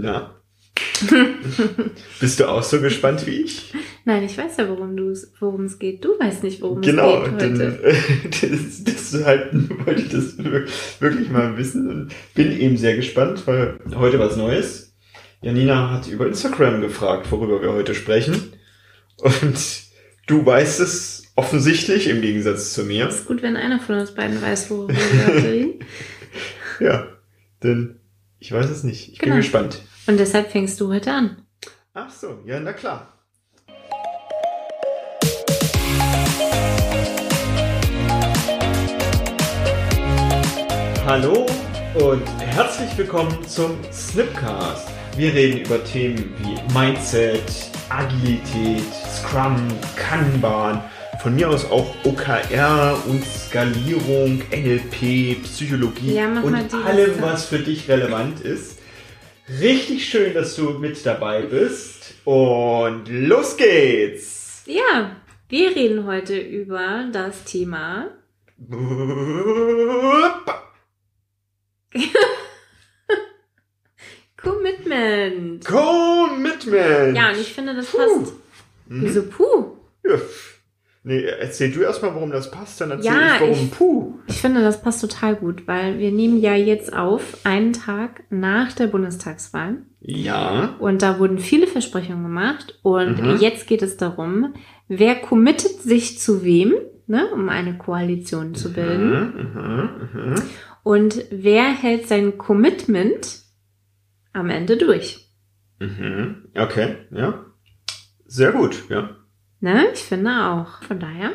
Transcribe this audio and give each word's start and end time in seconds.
Na? 0.00 0.34
Bist 2.20 2.40
du 2.40 2.48
auch 2.48 2.62
so 2.62 2.80
gespannt 2.80 3.26
wie 3.26 3.42
ich? 3.42 3.72
Nein, 4.04 4.24
ich 4.24 4.36
weiß 4.36 4.58
ja, 4.58 4.68
worum 4.68 5.64
es 5.64 5.78
geht. 5.78 6.04
Du 6.04 6.10
weißt 6.18 6.42
nicht, 6.42 6.62
worum 6.62 6.80
genau, 6.80 7.22
es 7.24 7.30
geht 7.30 7.52
heute. 7.52 7.78
das, 8.30 8.84
das 8.84 9.24
halt, 9.24 9.52
wollte 9.86 10.02
ich 10.02 10.08
das 10.08 10.38
wirklich 11.00 11.28
mal 11.30 11.56
wissen 11.56 11.90
und 11.90 12.12
bin 12.34 12.52
eben 12.58 12.76
sehr 12.76 12.96
gespannt, 12.96 13.46
weil 13.46 13.78
heute 13.94 14.18
was 14.18 14.36
Neues. 14.36 14.94
Janina 15.42 15.90
hat 15.90 16.08
über 16.08 16.26
Instagram 16.26 16.80
gefragt, 16.80 17.30
worüber 17.30 17.60
wir 17.60 17.72
heute 17.72 17.94
sprechen. 17.94 18.54
Und 19.18 19.58
du 20.26 20.44
weißt 20.44 20.80
es 20.80 21.24
offensichtlich 21.36 22.08
im 22.08 22.22
Gegensatz 22.22 22.72
zu 22.72 22.84
mir. 22.84 23.08
ist 23.08 23.26
gut, 23.26 23.42
wenn 23.42 23.56
einer 23.56 23.80
von 23.80 23.98
uns 23.98 24.12
beiden 24.12 24.40
weiß, 24.40 24.70
worüber 24.70 24.94
wir 24.94 25.26
heute 25.26 25.52
reden. 25.52 25.84
Ja, 26.80 27.06
denn 27.62 28.00
ich 28.38 28.52
weiß 28.52 28.66
es 28.70 28.82
nicht. 28.84 29.12
Ich 29.12 29.18
Genau. 29.18 29.34
bin 29.34 29.42
gespannt. 29.42 29.82
Und 30.06 30.18
deshalb 30.18 30.50
fängst 30.50 30.80
du 30.80 30.92
heute 30.92 31.12
an. 31.12 31.42
Ach 31.94 32.10
so, 32.10 32.40
ja, 32.44 32.60
na 32.60 32.72
klar. 32.72 33.12
Hallo 41.06 41.46
und 41.94 42.22
herzlich 42.40 42.96
willkommen 42.96 43.36
zum 43.46 43.76
Snipcast. 43.92 44.88
Wir 45.16 45.32
reden 45.32 45.58
über 45.60 45.82
Themen 45.84 46.34
wie 46.38 46.74
Mindset, 46.78 47.42
Agilität, 47.88 48.82
Scrum, 48.92 49.56
Kanban, 49.96 50.82
von 51.26 51.34
mir 51.34 51.50
aus 51.50 51.68
auch 51.72 51.92
OKR 52.04 53.02
und 53.08 53.24
Skalierung, 53.24 54.40
NLP, 54.52 55.42
Psychologie 55.42 56.14
Ja, 56.14 56.28
und 56.40 56.54
allem, 56.54 57.06
Liste. 57.08 57.20
was 57.20 57.46
für 57.46 57.58
dich 57.58 57.88
relevant 57.88 58.42
ist. 58.42 58.78
Richtig 59.60 60.08
schön, 60.08 60.34
dass 60.34 60.54
du 60.54 60.78
mit 60.78 61.04
dabei 61.04 61.42
bist. 61.42 62.14
Und 62.24 63.08
los 63.08 63.56
geht's! 63.56 64.62
Ja, 64.66 65.16
wir 65.48 65.74
reden 65.74 66.06
heute 66.06 66.38
über 66.38 67.08
das 67.12 67.42
Thema 67.42 68.06
Commitment. 74.36 75.64
Commitment! 75.64 77.16
Ja, 77.16 77.30
und 77.30 77.40
ich 77.40 77.52
finde, 77.52 77.74
das 77.74 77.86
Puh. 77.86 77.98
passt. 77.98 78.32
Mhm. 78.86 79.02
Wieso 79.02 79.24
puh? 79.24 79.76
Ja. 80.04 80.20
Nee, 81.08 81.22
erzähl 81.24 81.70
du 81.70 81.82
erstmal, 81.82 82.12
warum 82.16 82.32
das 82.32 82.50
passt, 82.50 82.80
dann 82.80 82.90
erzähl 82.90 83.12
Ja, 83.12 83.34
ich, 83.36 83.40
warum 83.40 83.52
ich- 83.52 83.70
Puh. 83.70 84.14
Ich 84.26 84.40
finde, 84.40 84.60
das 84.62 84.82
passt 84.82 85.00
total 85.00 85.36
gut, 85.36 85.68
weil 85.68 86.00
wir 86.00 86.10
nehmen 86.10 86.40
ja 86.40 86.56
jetzt 86.56 86.92
auf 86.92 87.38
einen 87.44 87.72
Tag 87.72 88.24
nach 88.28 88.72
der 88.72 88.88
Bundestagswahl. 88.88 89.82
Ja. 90.00 90.74
Und 90.80 91.02
da 91.02 91.20
wurden 91.20 91.38
viele 91.38 91.68
Versprechungen 91.68 92.24
gemacht. 92.24 92.80
Und 92.82 93.22
Mhm. 93.22 93.36
jetzt 93.38 93.68
geht 93.68 93.82
es 93.82 93.96
darum, 93.96 94.54
wer 94.88 95.14
committet 95.14 95.80
sich 95.80 96.18
zu 96.18 96.42
wem, 96.42 96.74
ne, 97.06 97.28
um 97.32 97.50
eine 97.50 97.78
Koalition 97.78 98.56
zu 98.56 98.72
bilden. 98.72 99.10
Mhm, 99.10 99.52
mhm, 99.52 100.30
mhm. 100.30 100.42
Und 100.82 101.24
wer 101.30 101.66
hält 101.72 102.08
sein 102.08 102.36
Commitment 102.36 103.42
am 104.32 104.50
Ende 104.50 104.76
durch? 104.76 105.30
Mhm. 105.78 106.48
Okay, 106.56 106.96
ja. 107.12 107.44
Sehr 108.24 108.50
gut, 108.50 108.84
ja. 108.88 109.10
Ne? 109.66 109.88
Ich 109.92 110.04
finde 110.04 110.30
auch. 110.30 110.80
Von 110.84 111.00
daher 111.00 111.32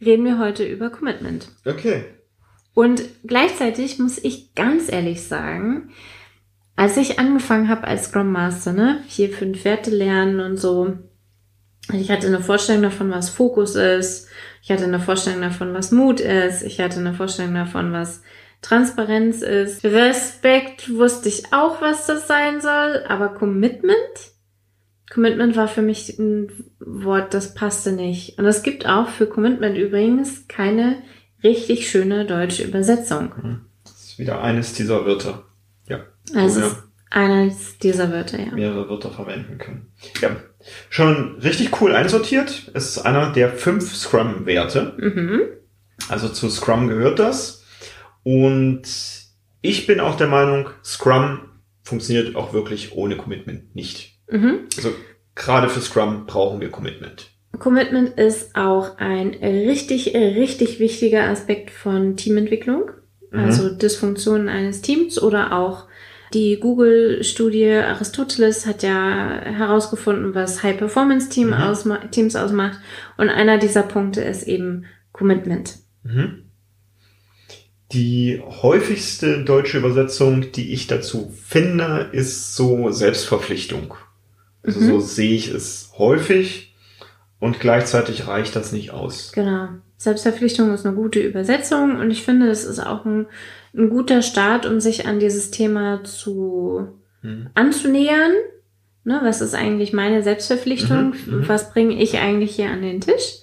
reden 0.00 0.24
wir 0.24 0.40
heute 0.40 0.64
über 0.64 0.90
Commitment. 0.90 1.46
Okay. 1.64 2.04
Und 2.74 3.04
gleichzeitig 3.24 4.00
muss 4.00 4.18
ich 4.18 4.56
ganz 4.56 4.90
ehrlich 4.90 5.22
sagen, 5.22 5.92
als 6.74 6.96
ich 6.96 7.20
angefangen 7.20 7.68
habe 7.68 7.86
als 7.86 8.06
Scrum 8.06 8.32
Master, 8.32 8.72
ne, 8.72 9.04
vier, 9.06 9.30
fünf 9.30 9.64
Werte 9.64 9.90
lernen 9.90 10.40
und 10.40 10.56
so, 10.56 10.98
ich 11.92 12.10
hatte 12.10 12.26
eine 12.26 12.40
Vorstellung 12.40 12.82
davon, 12.82 13.12
was 13.12 13.30
Fokus 13.30 13.76
ist. 13.76 14.26
Ich 14.62 14.72
hatte 14.72 14.84
eine 14.84 14.98
Vorstellung 14.98 15.40
davon, 15.40 15.72
was 15.72 15.92
Mut 15.92 16.18
ist. 16.18 16.62
Ich 16.62 16.80
hatte 16.80 16.98
eine 16.98 17.14
Vorstellung 17.14 17.54
davon, 17.54 17.92
was 17.92 18.22
Transparenz 18.62 19.42
ist. 19.42 19.84
Respekt 19.84 20.92
wusste 20.96 21.28
ich 21.28 21.52
auch, 21.52 21.80
was 21.80 22.06
das 22.06 22.26
sein 22.26 22.60
soll, 22.60 23.04
aber 23.06 23.28
Commitment? 23.28 23.96
Commitment 25.12 25.56
war 25.56 25.68
für 25.68 25.82
mich 25.82 26.18
ein 26.18 26.50
Wort, 26.78 27.34
das 27.34 27.54
passte 27.54 27.92
nicht. 27.92 28.38
Und 28.38 28.46
es 28.46 28.62
gibt 28.62 28.86
auch 28.86 29.08
für 29.08 29.26
Commitment 29.26 29.76
übrigens 29.76 30.46
keine 30.46 31.02
richtig 31.42 31.90
schöne 31.90 32.26
deutsche 32.26 32.62
Übersetzung. 32.62 33.60
Das 33.82 34.04
ist 34.04 34.18
wieder 34.18 34.40
eines 34.40 34.72
dieser 34.72 35.04
Wörter. 35.04 35.44
Ja. 35.88 36.00
Also 36.34 36.60
Wo 36.60 36.66
es 36.66 36.72
ist 36.72 36.82
eines 37.10 37.78
dieser 37.78 38.12
Wörter, 38.12 38.38
ja. 38.38 38.52
mehrere 38.52 38.88
Wörter 38.88 39.10
verwenden 39.10 39.58
können. 39.58 39.92
Ja. 40.20 40.36
Schon 40.90 41.38
richtig 41.40 41.80
cool 41.80 41.94
einsortiert. 41.94 42.70
Es 42.74 42.90
ist 42.90 42.98
einer 42.98 43.32
der 43.32 43.50
fünf 43.50 43.92
Scrum-Werte. 43.92 44.94
Mhm. 44.96 45.40
Also 46.08 46.28
zu 46.28 46.48
Scrum 46.48 46.86
gehört 46.86 47.18
das. 47.18 47.64
Und 48.22 48.82
ich 49.60 49.86
bin 49.86 49.98
auch 49.98 50.16
der 50.16 50.28
Meinung, 50.28 50.70
Scrum 50.84 51.40
funktioniert 51.82 52.36
auch 52.36 52.52
wirklich 52.52 52.92
ohne 52.92 53.16
Commitment 53.16 53.74
nicht. 53.74 54.19
Mhm. 54.30 54.60
Also 54.76 54.92
gerade 55.34 55.68
für 55.68 55.80
Scrum 55.80 56.26
brauchen 56.26 56.60
wir 56.60 56.70
Commitment. 56.70 57.30
Commitment 57.58 58.18
ist 58.18 58.56
auch 58.56 58.98
ein 58.98 59.30
richtig, 59.42 60.14
richtig 60.14 60.78
wichtiger 60.78 61.24
Aspekt 61.24 61.70
von 61.70 62.16
Teamentwicklung. 62.16 62.90
Mhm. 63.30 63.38
Also 63.38 63.70
Dysfunktionen 63.70 64.48
eines 64.48 64.82
Teams 64.82 65.20
oder 65.20 65.52
auch 65.52 65.86
die 66.32 66.60
Google-Studie 66.60 67.72
Aristoteles 67.72 68.64
hat 68.64 68.84
ja 68.84 69.40
herausgefunden, 69.42 70.34
was 70.34 70.62
High-Performance-Team 70.62 71.48
Mhm. 71.48 71.54
ausma 71.54 71.96
Teams 72.06 72.36
ausmacht. 72.36 72.78
Und 73.16 73.30
einer 73.30 73.58
dieser 73.58 73.82
Punkte 73.82 74.20
ist 74.20 74.46
eben 74.46 74.84
Commitment. 75.12 75.78
Mhm. 76.04 76.44
Die 77.92 78.40
häufigste 78.62 79.42
deutsche 79.42 79.78
Übersetzung, 79.78 80.52
die 80.52 80.72
ich 80.72 80.86
dazu 80.86 81.34
finde, 81.44 82.10
ist 82.12 82.54
so 82.54 82.92
Selbstverpflichtung. 82.92 83.94
Also 84.62 84.80
Mhm. 84.80 84.86
so 84.88 85.00
sehe 85.00 85.34
ich 85.34 85.48
es 85.48 85.92
häufig 85.98 86.74
und 87.38 87.60
gleichzeitig 87.60 88.26
reicht 88.26 88.54
das 88.56 88.72
nicht 88.72 88.90
aus. 88.90 89.32
Genau. 89.32 89.68
Selbstverpflichtung 89.96 90.72
ist 90.72 90.86
eine 90.86 90.96
gute 90.96 91.20
Übersetzung 91.20 91.96
und 91.96 92.10
ich 92.10 92.22
finde, 92.22 92.48
es 92.48 92.64
ist 92.64 92.78
auch 92.80 93.04
ein, 93.04 93.26
ein 93.74 93.90
guter 93.90 94.22
Start, 94.22 94.66
um 94.66 94.80
sich 94.80 95.06
an 95.06 95.20
dieses 95.20 95.50
Thema 95.50 96.02
zu 96.04 96.88
Mhm. 97.22 97.50
anzunähern. 97.54 98.32
Ne, 99.04 99.20
was 99.22 99.40
ist 99.40 99.54
eigentlich 99.54 99.92
meine 99.94 100.22
Selbstverpflichtung? 100.22 101.14
Mhm, 101.26 101.38
mhm. 101.40 101.48
Was 101.48 101.72
bringe 101.72 102.02
ich 102.02 102.18
eigentlich 102.18 102.56
hier 102.56 102.70
an 102.70 102.82
den 102.82 103.00
Tisch? 103.00 103.40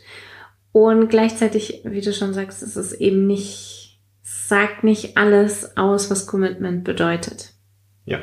Und 0.71 1.09
gleichzeitig, 1.09 1.81
wie 1.83 2.01
du 2.01 2.13
schon 2.13 2.33
sagst, 2.33 2.61
ist 2.61 2.75
es 2.75 2.93
eben 2.93 3.25
nicht, 3.25 3.99
sagt 4.21 4.83
nicht 4.83 5.17
alles 5.17 5.75
aus, 5.77 6.11
was 6.11 6.27
Commitment 6.27 6.83
bedeutet. 6.83 7.53
Ja. 8.05 8.19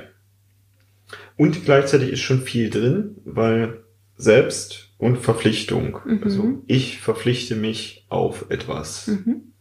Und 1.37 1.65
gleichzeitig 1.65 2.11
ist 2.11 2.21
schon 2.21 2.43
viel 2.43 2.71
drin, 2.71 3.17
weil 3.25 3.83
Selbst 4.17 4.91
und 4.99 5.19
Verpflichtung. 5.19 5.99
Mhm. 6.05 6.21
Also 6.23 6.63
ich 6.67 7.01
verpflichte 7.01 7.57
mich 7.57 8.07
auf 8.09 8.47
etwas. 8.49 9.09
Mhm. 9.09 9.53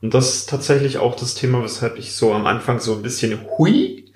Und 0.00 0.14
das 0.14 0.34
ist 0.34 0.48
tatsächlich 0.48 0.98
auch 0.98 1.16
das 1.16 1.34
Thema, 1.34 1.62
weshalb 1.62 1.98
ich 1.98 2.12
so 2.14 2.32
am 2.32 2.46
Anfang 2.46 2.78
so 2.80 2.94
ein 2.94 3.02
bisschen 3.02 3.38
hui 3.58 4.06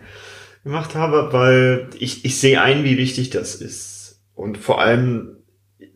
gemacht 0.64 0.94
habe, 0.94 1.32
weil 1.32 1.90
ich, 1.98 2.24
ich 2.24 2.38
sehe 2.38 2.62
ein, 2.62 2.84
wie 2.84 2.96
wichtig 2.98 3.30
das 3.30 3.56
ist. 3.56 4.20
Und 4.34 4.58
vor 4.58 4.80
allem, 4.80 5.36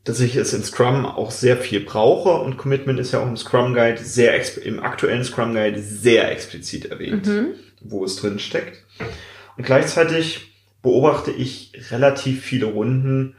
dass 0.03 0.20
ich 0.20 0.36
es 0.36 0.53
in 0.53 0.62
Scrum 0.64 1.06
auch 1.06 1.30
sehr 1.30 1.56
viel 1.56 1.80
brauche 1.80 2.30
und 2.30 2.56
Commitment 2.56 2.98
ist 2.98 3.12
ja 3.12 3.20
auch 3.22 3.28
im 3.28 3.36
Scrum 3.36 3.74
Guide 3.74 4.03
sehr, 4.03 4.34
im 4.64 4.80
aktuellen 4.80 5.24
Scrum 5.24 5.54
Guide 5.54 5.80
sehr 5.80 6.30
explizit 6.30 6.86
erwähnt, 6.86 7.26
Mhm. 7.26 7.54
wo 7.80 8.04
es 8.04 8.16
drin 8.16 8.38
steckt. 8.38 8.84
Und 9.56 9.65
gleichzeitig 9.65 10.53
beobachte 10.83 11.30
ich 11.30 11.72
relativ 11.91 12.42
viele 12.42 12.66
Runden, 12.66 13.34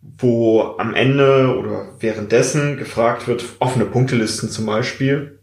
wo 0.00 0.76
am 0.78 0.94
Ende 0.94 1.56
oder 1.58 1.94
währenddessen 2.00 2.76
gefragt 2.76 3.28
wird, 3.28 3.44
offene 3.58 3.84
Punktelisten 3.84 4.48
zum 4.48 4.66
Beispiel, 4.66 5.38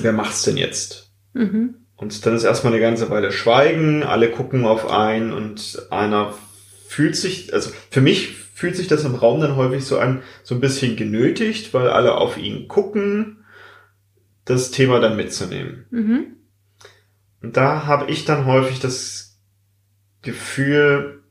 wer 0.00 0.12
macht's 0.12 0.42
denn 0.42 0.56
jetzt? 0.56 1.12
Mhm. 1.34 1.76
Und 1.96 2.26
dann 2.26 2.34
ist 2.34 2.44
erstmal 2.44 2.72
eine 2.72 2.82
ganze 2.82 3.08
Weile 3.10 3.32
Schweigen, 3.32 4.02
alle 4.02 4.30
gucken 4.30 4.66
auf 4.66 4.90
einen 4.90 5.32
und 5.32 5.86
einer 5.90 6.34
fühlt 6.88 7.16
sich, 7.16 7.54
also 7.54 7.70
für 7.90 8.00
mich 8.00 8.34
fühlt 8.54 8.76
sich 8.76 8.88
das 8.88 9.04
im 9.04 9.14
Raum 9.14 9.40
dann 9.40 9.56
häufig 9.56 9.84
so 9.84 9.98
an, 9.98 10.22
so 10.42 10.54
ein 10.54 10.60
bisschen 10.60 10.96
genötigt, 10.96 11.72
weil 11.74 11.88
alle 11.88 12.16
auf 12.16 12.36
ihn 12.38 12.68
gucken, 12.68 13.44
das 14.44 14.70
Thema 14.70 15.00
dann 15.00 15.16
mitzunehmen. 15.16 15.86
Mhm. 15.90 16.26
Und 17.42 17.56
da 17.56 17.86
habe 17.86 18.10
ich 18.10 18.24
dann 18.24 18.46
häufig 18.46 18.80
das 18.80 19.25
Gefühl, 20.22 21.22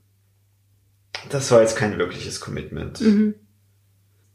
das 1.29 1.51
war 1.51 1.61
jetzt 1.61 1.75
kein 1.75 1.97
wirkliches 1.97 2.39
Commitment. 2.39 3.01
Mhm. 3.01 3.35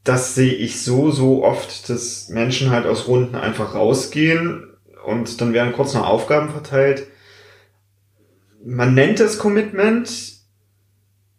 Das 0.05 0.35
sehe 0.35 0.55
ich 0.55 0.83
so, 0.83 1.11
so 1.11 1.45
oft, 1.45 1.89
dass 1.89 2.29
Menschen 2.29 2.71
halt 2.71 2.87
aus 2.87 3.07
Runden 3.07 3.37
einfach 3.37 3.75
rausgehen 3.75 4.77
und 5.05 5.41
dann 5.41 5.53
werden 5.53 5.73
kurz 5.73 5.95
noch 5.95 6.07
Aufgaben 6.07 6.51
verteilt. 6.51 7.07
man 8.65 8.95
nennt 8.95 9.21
es 9.21 9.39
Commitment, 9.39 10.11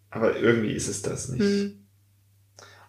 aber 0.09 0.37
irgendwie 0.37 0.73
ist 0.73 0.87
es 0.87 1.01
das 1.01 1.29
nicht. 1.29 1.41
Hm. 1.41 1.77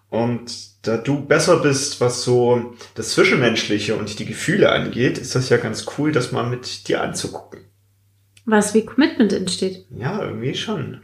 Und 0.09 0.87
da 0.87 0.99
du 0.99 1.25
besser 1.25 1.61
bist, 1.61 2.01
was 2.01 2.23
so 2.23 2.75
das 2.95 3.11
Zwischenmenschliche 3.11 3.95
und 3.97 4.19
die 4.19 4.27
Gefühle 4.27 4.71
angeht, 4.71 5.17
ist 5.17 5.35
das 5.35 5.49
ja 5.49 5.57
ganz 5.57 5.87
cool, 5.97 6.13
das 6.13 6.33
mal 6.33 6.49
mit 6.49 6.89
dir 6.89 7.03
anzugucken. 7.03 7.61
Was 8.45 8.75
wie 8.75 8.85
Commitment 8.85 9.33
entsteht. 9.33 9.87
Ja, 9.97 10.23
irgendwie 10.25 10.55
schon. 10.55 11.03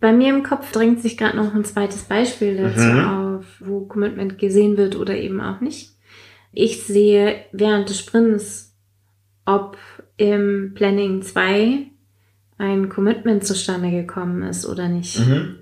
Bei 0.00 0.12
mir 0.12 0.28
im 0.28 0.42
Kopf 0.42 0.70
drängt 0.70 1.00
sich 1.00 1.16
gerade 1.16 1.36
noch 1.36 1.54
ein 1.54 1.64
zweites 1.64 2.04
Beispiel 2.04 2.56
dazu 2.56 2.84
Mhm. 2.86 3.00
auf, 3.08 3.44
wo 3.60 3.80
Commitment 3.86 4.38
gesehen 4.38 4.76
wird 4.76 4.96
oder 4.96 5.16
eben 5.16 5.40
auch 5.40 5.60
nicht. 5.60 5.92
Ich 6.52 6.84
sehe 6.84 7.36
während 7.52 7.88
des 7.88 7.98
Sprints, 7.98 8.76
ob 9.44 9.76
im 10.16 10.72
Planning 10.74 11.22
2 11.22 11.86
ein 12.58 12.88
Commitment 12.88 13.44
zustande 13.44 13.90
gekommen 13.90 14.42
ist 14.42 14.64
oder 14.66 14.88
nicht. 14.88 15.18
Mhm. 15.26 15.56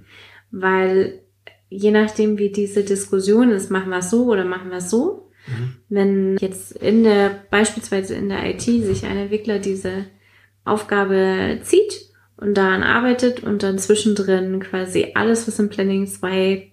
Weil 0.50 1.20
je 1.69 1.91
nachdem, 1.91 2.38
wie 2.38 2.50
diese 2.52 2.85
Diskussion 2.85 3.50
ist, 3.50 3.70
machen 3.70 3.91
wir 3.91 3.99
es 3.99 4.11
so 4.11 4.26
oder 4.26 4.44
machen 4.44 4.70
wir 4.70 4.79
es 4.79 4.91
so. 4.91 5.24
Mhm. 5.46 5.76
Wenn 5.88 6.37
jetzt 6.38 6.73
in 6.73 7.05
der, 7.05 7.31
beispielsweise 7.50 8.14
in 8.14 8.29
der 8.29 8.44
IT 8.49 8.62
sich 8.62 9.05
ein 9.05 9.17
Entwickler 9.17 9.58
diese 9.58 10.06
Aufgabe 10.64 11.61
zieht 11.62 12.11
und 12.37 12.55
daran 12.55 12.82
arbeitet 12.82 13.43
und 13.43 13.62
dann 13.62 13.79
zwischendrin 13.79 14.61
quasi 14.61 15.12
alles, 15.14 15.46
was 15.46 15.58
im 15.58 15.69
Planning 15.69 16.06
2 16.06 16.73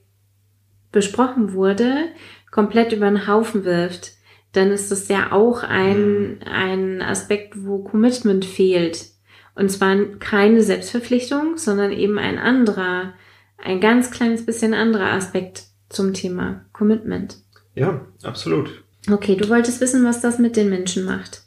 besprochen 0.92 1.54
wurde, 1.54 2.10
komplett 2.52 2.92
über 2.92 3.10
den 3.10 3.28
Haufen 3.28 3.64
wirft, 3.64 4.14
dann 4.54 4.72
ist 4.72 4.92
das 4.92 5.08
ja 5.08 5.32
auch 5.32 5.64
ein, 5.64 6.40
ein 6.44 7.02
Aspekt, 7.02 7.64
wo 7.66 7.80
Commitment 7.80 8.44
fehlt. 8.44 9.06
Und 9.56 9.70
zwar 9.70 9.96
keine 10.20 10.62
Selbstverpflichtung, 10.62 11.58
sondern 11.58 11.92
eben 11.92 12.18
ein 12.18 12.38
anderer, 12.38 13.14
ein 13.58 13.80
ganz 13.80 14.12
kleines 14.12 14.46
bisschen 14.46 14.74
anderer 14.74 15.12
Aspekt 15.12 15.64
zum 15.90 16.14
Thema 16.14 16.66
Commitment. 16.74 17.38
Ja, 17.76 18.06
absolut. 18.24 18.84
Okay, 19.10 19.36
du 19.36 19.50
wolltest 19.50 19.82
wissen, 19.82 20.04
was 20.06 20.22
das 20.22 20.40
mit 20.40 20.56
den 20.56 20.70
Menschen 20.70 21.06
macht. 21.06 21.44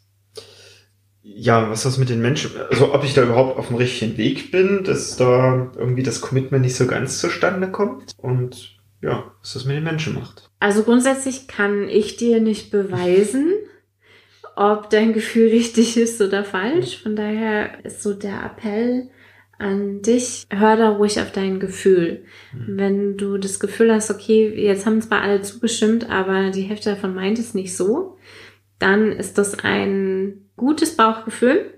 Ja, 1.23 1.71
was 1.71 1.85
das 1.85 1.97
mit 1.99 2.11
den 2.11 2.21
Menschen, 2.21 2.51
also 2.71 2.93
ob 2.93 3.03
ich 3.03 3.15
da 3.15 3.23
überhaupt 3.23 3.59
auf 3.59 3.69
dem 3.69 3.77
richtigen 3.77 4.17
Weg 4.19 4.51
bin, 4.51 4.85
dass 4.85 5.17
da 5.17 5.73
irgendwie 5.77 6.03
das 6.03 6.21
Commitment 6.21 6.65
nicht 6.65 6.77
so 6.77 6.87
ganz 6.87 7.19
zustande 7.19 7.71
kommt 7.71 8.13
und 8.19 8.77
ja, 9.01 9.33
was 9.41 9.55
das 9.55 9.65
mit 9.65 9.77
den 9.77 9.85
Menschen 9.85 10.15
macht. 10.15 10.51
Also 10.61 10.83
grundsätzlich 10.83 11.49
kann 11.49 11.89
ich 11.89 12.17
dir 12.17 12.41
nicht 12.41 12.71
beweisen, 12.71 13.53
ob 14.57 14.91
dein 14.91 15.13
Gefühl 15.13 15.49
richtig 15.49 15.97
ist 15.97 16.21
oder 16.21 16.45
falsch. 16.45 17.03
Von 17.03 17.17
daher 17.17 17.85
ist 17.85 18.03
so 18.03 18.15
der 18.15 18.45
Appell 18.45 19.09
an 19.59 20.03
dich, 20.03 20.47
hör 20.51 20.77
da 20.77 20.91
ruhig 20.91 21.21
auf 21.21 21.33
dein 21.33 21.61
Gefühl. 21.61 22.25
Wenn 22.53 23.17
du 23.17 23.39
das 23.39 23.61
Gefühl 23.61 23.93
hast, 23.93 24.11
okay, 24.11 24.53
jetzt 24.55 24.87
haben 24.87 25.01
zwar 25.01 25.23
alle 25.23 25.43
zugestimmt, 25.43 26.11
aber 26.11 26.51
die 26.51 26.63
Hälfte 26.63 26.91
davon 26.91 27.15
meint 27.15 27.39
es 27.39 27.55
nicht 27.55 27.77
so, 27.77 28.19
dann 28.79 29.13
ist 29.13 29.39
das 29.39 29.59
ein 29.61 30.51
gutes 30.57 30.97
Bauchgefühl, 30.97 31.75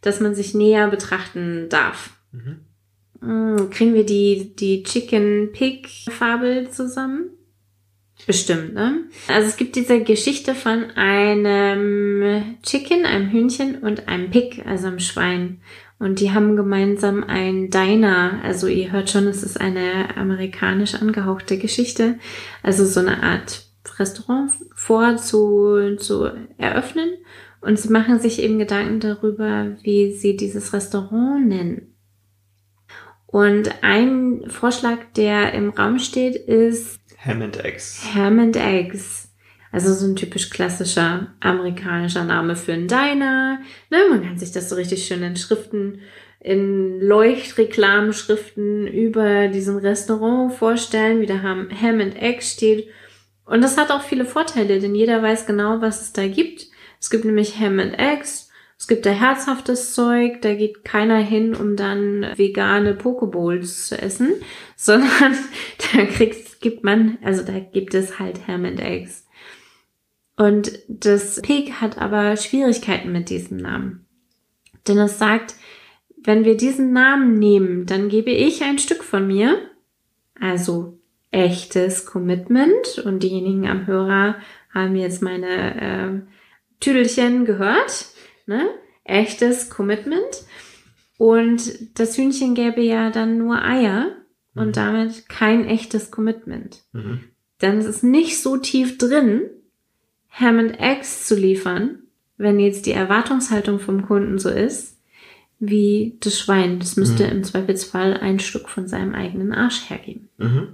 das 0.00 0.20
man 0.20 0.34
sich 0.34 0.54
näher 0.54 0.88
betrachten 0.88 1.68
darf. 1.68 2.10
Mhm. 2.32 2.60
Mm, 3.20 3.70
Kriegen 3.70 3.94
wir 3.94 4.04
die, 4.04 4.54
die 4.56 4.82
Chicken-Pig-Fabel 4.82 6.70
zusammen? 6.70 7.30
Bestimmt, 8.26 8.74
ne? 8.74 9.04
Also 9.28 9.48
es 9.48 9.56
gibt 9.56 9.76
diese 9.76 10.02
Geschichte 10.02 10.54
von 10.54 10.90
einem 10.90 12.58
Chicken, 12.62 13.06
einem 13.06 13.30
Hühnchen 13.30 13.78
und 13.78 14.08
einem 14.08 14.30
Pig, 14.30 14.62
also 14.66 14.88
einem 14.88 14.98
Schwein. 14.98 15.62
Und 16.00 16.18
die 16.20 16.32
haben 16.32 16.56
gemeinsam 16.56 17.22
ein 17.22 17.68
Diner. 17.68 18.40
Also 18.42 18.66
ihr 18.66 18.90
hört 18.90 19.10
schon, 19.10 19.26
es 19.26 19.42
ist 19.42 19.60
eine 19.60 20.16
amerikanisch 20.16 20.94
angehauchte 20.94 21.58
Geschichte. 21.58 22.18
Also 22.62 22.86
so 22.86 23.00
eine 23.00 23.22
Art 23.22 23.66
Restaurant 23.98 24.50
vor 24.74 25.18
zu, 25.18 25.96
zu 25.98 26.30
eröffnen. 26.56 27.18
Und 27.60 27.78
sie 27.78 27.90
machen 27.90 28.18
sich 28.18 28.42
eben 28.42 28.58
Gedanken 28.58 29.00
darüber, 29.00 29.76
wie 29.82 30.12
sie 30.12 30.36
dieses 30.36 30.72
Restaurant 30.72 31.46
nennen. 31.46 31.94
Und 33.26 33.70
ein 33.82 34.44
Vorschlag, 34.48 34.98
der 35.16 35.52
im 35.52 35.68
Raum 35.68 35.98
steht, 35.98 36.34
ist 36.34 36.98
Ham 37.22 37.42
and 37.42 37.62
Eggs. 37.62 38.02
Ham 38.14 38.38
and 38.38 38.56
Eggs. 38.56 39.19
Also 39.72 39.94
so 39.94 40.06
ein 40.06 40.16
typisch 40.16 40.50
klassischer 40.50 41.28
amerikanischer 41.40 42.24
Name 42.24 42.56
für 42.56 42.72
einen 42.72 42.88
Diner. 42.88 43.60
Ne, 43.90 43.98
man 44.10 44.22
kann 44.22 44.38
sich 44.38 44.50
das 44.50 44.68
so 44.68 44.74
richtig 44.74 45.06
schön 45.06 45.22
in 45.22 45.36
Schriften, 45.36 46.00
in 46.40 47.00
Leuchtreklamenschriften 47.00 48.86
über 48.88 49.48
diesem 49.48 49.76
Restaurant 49.76 50.52
vorstellen, 50.54 51.20
wie 51.20 51.26
da 51.26 51.42
Ham, 51.42 51.68
and 52.00 52.20
Eggs 52.20 52.52
steht. 52.52 52.88
Und 53.44 53.62
das 53.62 53.76
hat 53.76 53.90
auch 53.90 54.02
viele 54.02 54.24
Vorteile, 54.24 54.80
denn 54.80 54.94
jeder 54.94 55.22
weiß 55.22 55.46
genau, 55.46 55.80
was 55.80 56.00
es 56.00 56.12
da 56.12 56.26
gibt. 56.26 56.68
Es 57.00 57.10
gibt 57.10 57.24
nämlich 57.24 57.58
Ham 57.58 57.78
and 57.78 57.98
Eggs. 57.98 58.48
Es 58.78 58.88
gibt 58.88 59.04
da 59.04 59.10
herzhaftes 59.10 59.92
Zeug, 59.94 60.40
da 60.40 60.54
geht 60.54 60.84
keiner 60.84 61.18
hin, 61.18 61.54
um 61.54 61.76
dann 61.76 62.26
vegane 62.36 62.94
Pokeballs 62.94 63.88
zu 63.88 64.00
essen, 64.00 64.32
sondern 64.76 65.36
da 65.92 66.06
kriegt, 66.06 66.60
gibt 66.60 66.82
man, 66.82 67.18
also 67.22 67.42
da 67.42 67.58
gibt 67.58 67.94
es 67.94 68.18
halt 68.18 68.48
Ham 68.48 68.64
and 68.64 68.80
Eggs. 68.80 69.26
Und 70.40 70.78
das 70.88 71.42
Pig 71.42 71.82
hat 71.82 71.98
aber 71.98 72.34
Schwierigkeiten 72.38 73.12
mit 73.12 73.28
diesem 73.28 73.58
Namen. 73.58 74.06
Denn 74.88 74.96
es 74.96 75.18
sagt, 75.18 75.54
wenn 76.16 76.46
wir 76.46 76.56
diesen 76.56 76.94
Namen 76.94 77.38
nehmen, 77.38 77.84
dann 77.84 78.08
gebe 78.08 78.30
ich 78.30 78.62
ein 78.62 78.78
Stück 78.78 79.04
von 79.04 79.26
mir, 79.26 79.58
also 80.40 80.98
echtes 81.30 82.06
Commitment. 82.06 83.02
Und 83.04 83.22
diejenigen 83.22 83.68
am 83.68 83.86
Hörer 83.86 84.36
haben 84.72 84.96
jetzt 84.96 85.20
meine 85.20 85.74
äh, 85.78 86.20
Tüdelchen 86.80 87.44
gehört. 87.44 88.06
Ne? 88.46 88.66
Echtes 89.04 89.68
Commitment. 89.68 90.44
Und 91.18 91.98
das 91.98 92.16
Hühnchen 92.16 92.54
gäbe 92.54 92.80
ja 92.80 93.10
dann 93.10 93.36
nur 93.36 93.62
Eier 93.62 94.16
und 94.54 94.68
Mhm. 94.68 94.72
damit 94.72 95.28
kein 95.28 95.66
echtes 95.66 96.10
Commitment. 96.10 96.82
Mhm. 96.94 97.24
Denn 97.60 97.76
es 97.76 97.84
ist 97.84 98.02
nicht 98.02 98.40
so 98.40 98.56
tief 98.56 98.96
drin, 98.96 99.42
Ham 100.30 100.58
and 100.58 100.78
Eggs 100.80 101.26
zu 101.26 101.34
liefern, 101.34 101.98
wenn 102.36 102.58
jetzt 102.60 102.86
die 102.86 102.92
Erwartungshaltung 102.92 103.78
vom 103.80 104.06
Kunden 104.06 104.38
so 104.38 104.48
ist, 104.48 104.96
wie 105.58 106.16
das 106.20 106.38
Schwein. 106.38 106.78
Das 106.78 106.96
müsste 106.96 107.24
Mhm. 107.24 107.30
im 107.32 107.44
Zweifelsfall 107.44 108.14
ein 108.16 108.38
Stück 108.38 108.68
von 108.68 108.88
seinem 108.88 109.14
eigenen 109.14 109.52
Arsch 109.52 109.90
hergeben. 109.90 110.28
Mhm. 110.38 110.68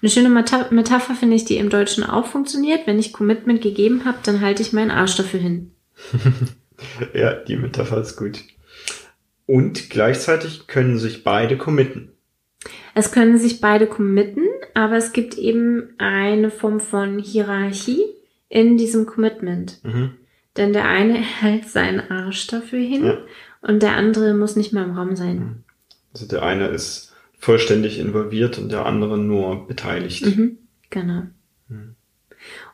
Eine 0.00 0.10
schöne 0.10 0.30
Meta 0.30 0.68
Metapher 0.70 1.14
finde 1.14 1.36
ich, 1.36 1.44
die 1.44 1.58
im 1.58 1.68
Deutschen 1.68 2.04
auch 2.04 2.26
funktioniert. 2.26 2.86
Wenn 2.86 2.98
ich 2.98 3.12
Commitment 3.12 3.60
gegeben 3.60 4.04
habe, 4.06 4.18
dann 4.22 4.40
halte 4.40 4.62
ich 4.62 4.72
meinen 4.72 4.90
Arsch 4.90 5.16
dafür 5.16 5.40
hin. 5.40 5.72
Ja, 7.12 7.34
die 7.34 7.56
Metapher 7.56 8.00
ist 8.00 8.16
gut. 8.16 8.40
Und 9.44 9.90
gleichzeitig 9.90 10.66
können 10.66 10.98
sich 10.98 11.24
beide 11.24 11.58
committen. 11.58 12.12
Es 12.94 13.12
können 13.12 13.36
sich 13.38 13.60
beide 13.60 13.86
committen, 13.86 14.44
aber 14.72 14.96
es 14.96 15.12
gibt 15.12 15.36
eben 15.36 15.90
eine 15.98 16.50
Form 16.50 16.80
von 16.80 17.18
Hierarchie 17.18 18.00
in 18.50 18.76
diesem 18.76 19.06
Commitment. 19.06 19.80
Mhm. 19.82 20.10
Denn 20.58 20.74
der 20.74 20.86
eine 20.86 21.14
hält 21.40 21.70
seinen 21.70 22.00
Arsch 22.10 22.46
dafür 22.48 22.80
hin 22.80 23.06
Ja. 23.06 23.18
und 23.62 23.82
der 23.82 23.96
andere 23.96 24.34
muss 24.34 24.56
nicht 24.56 24.74
mehr 24.74 24.84
im 24.84 24.92
Raum 24.92 25.16
sein. 25.16 25.64
Also 26.12 26.26
der 26.26 26.42
eine 26.42 26.66
ist 26.68 27.14
vollständig 27.38 27.98
involviert 27.98 28.58
und 28.58 28.70
der 28.70 28.84
andere 28.84 29.16
nur 29.16 29.66
beteiligt. 29.66 30.26
Mhm, 30.26 30.58
genau. 30.90 31.22
Mhm. 31.68 31.94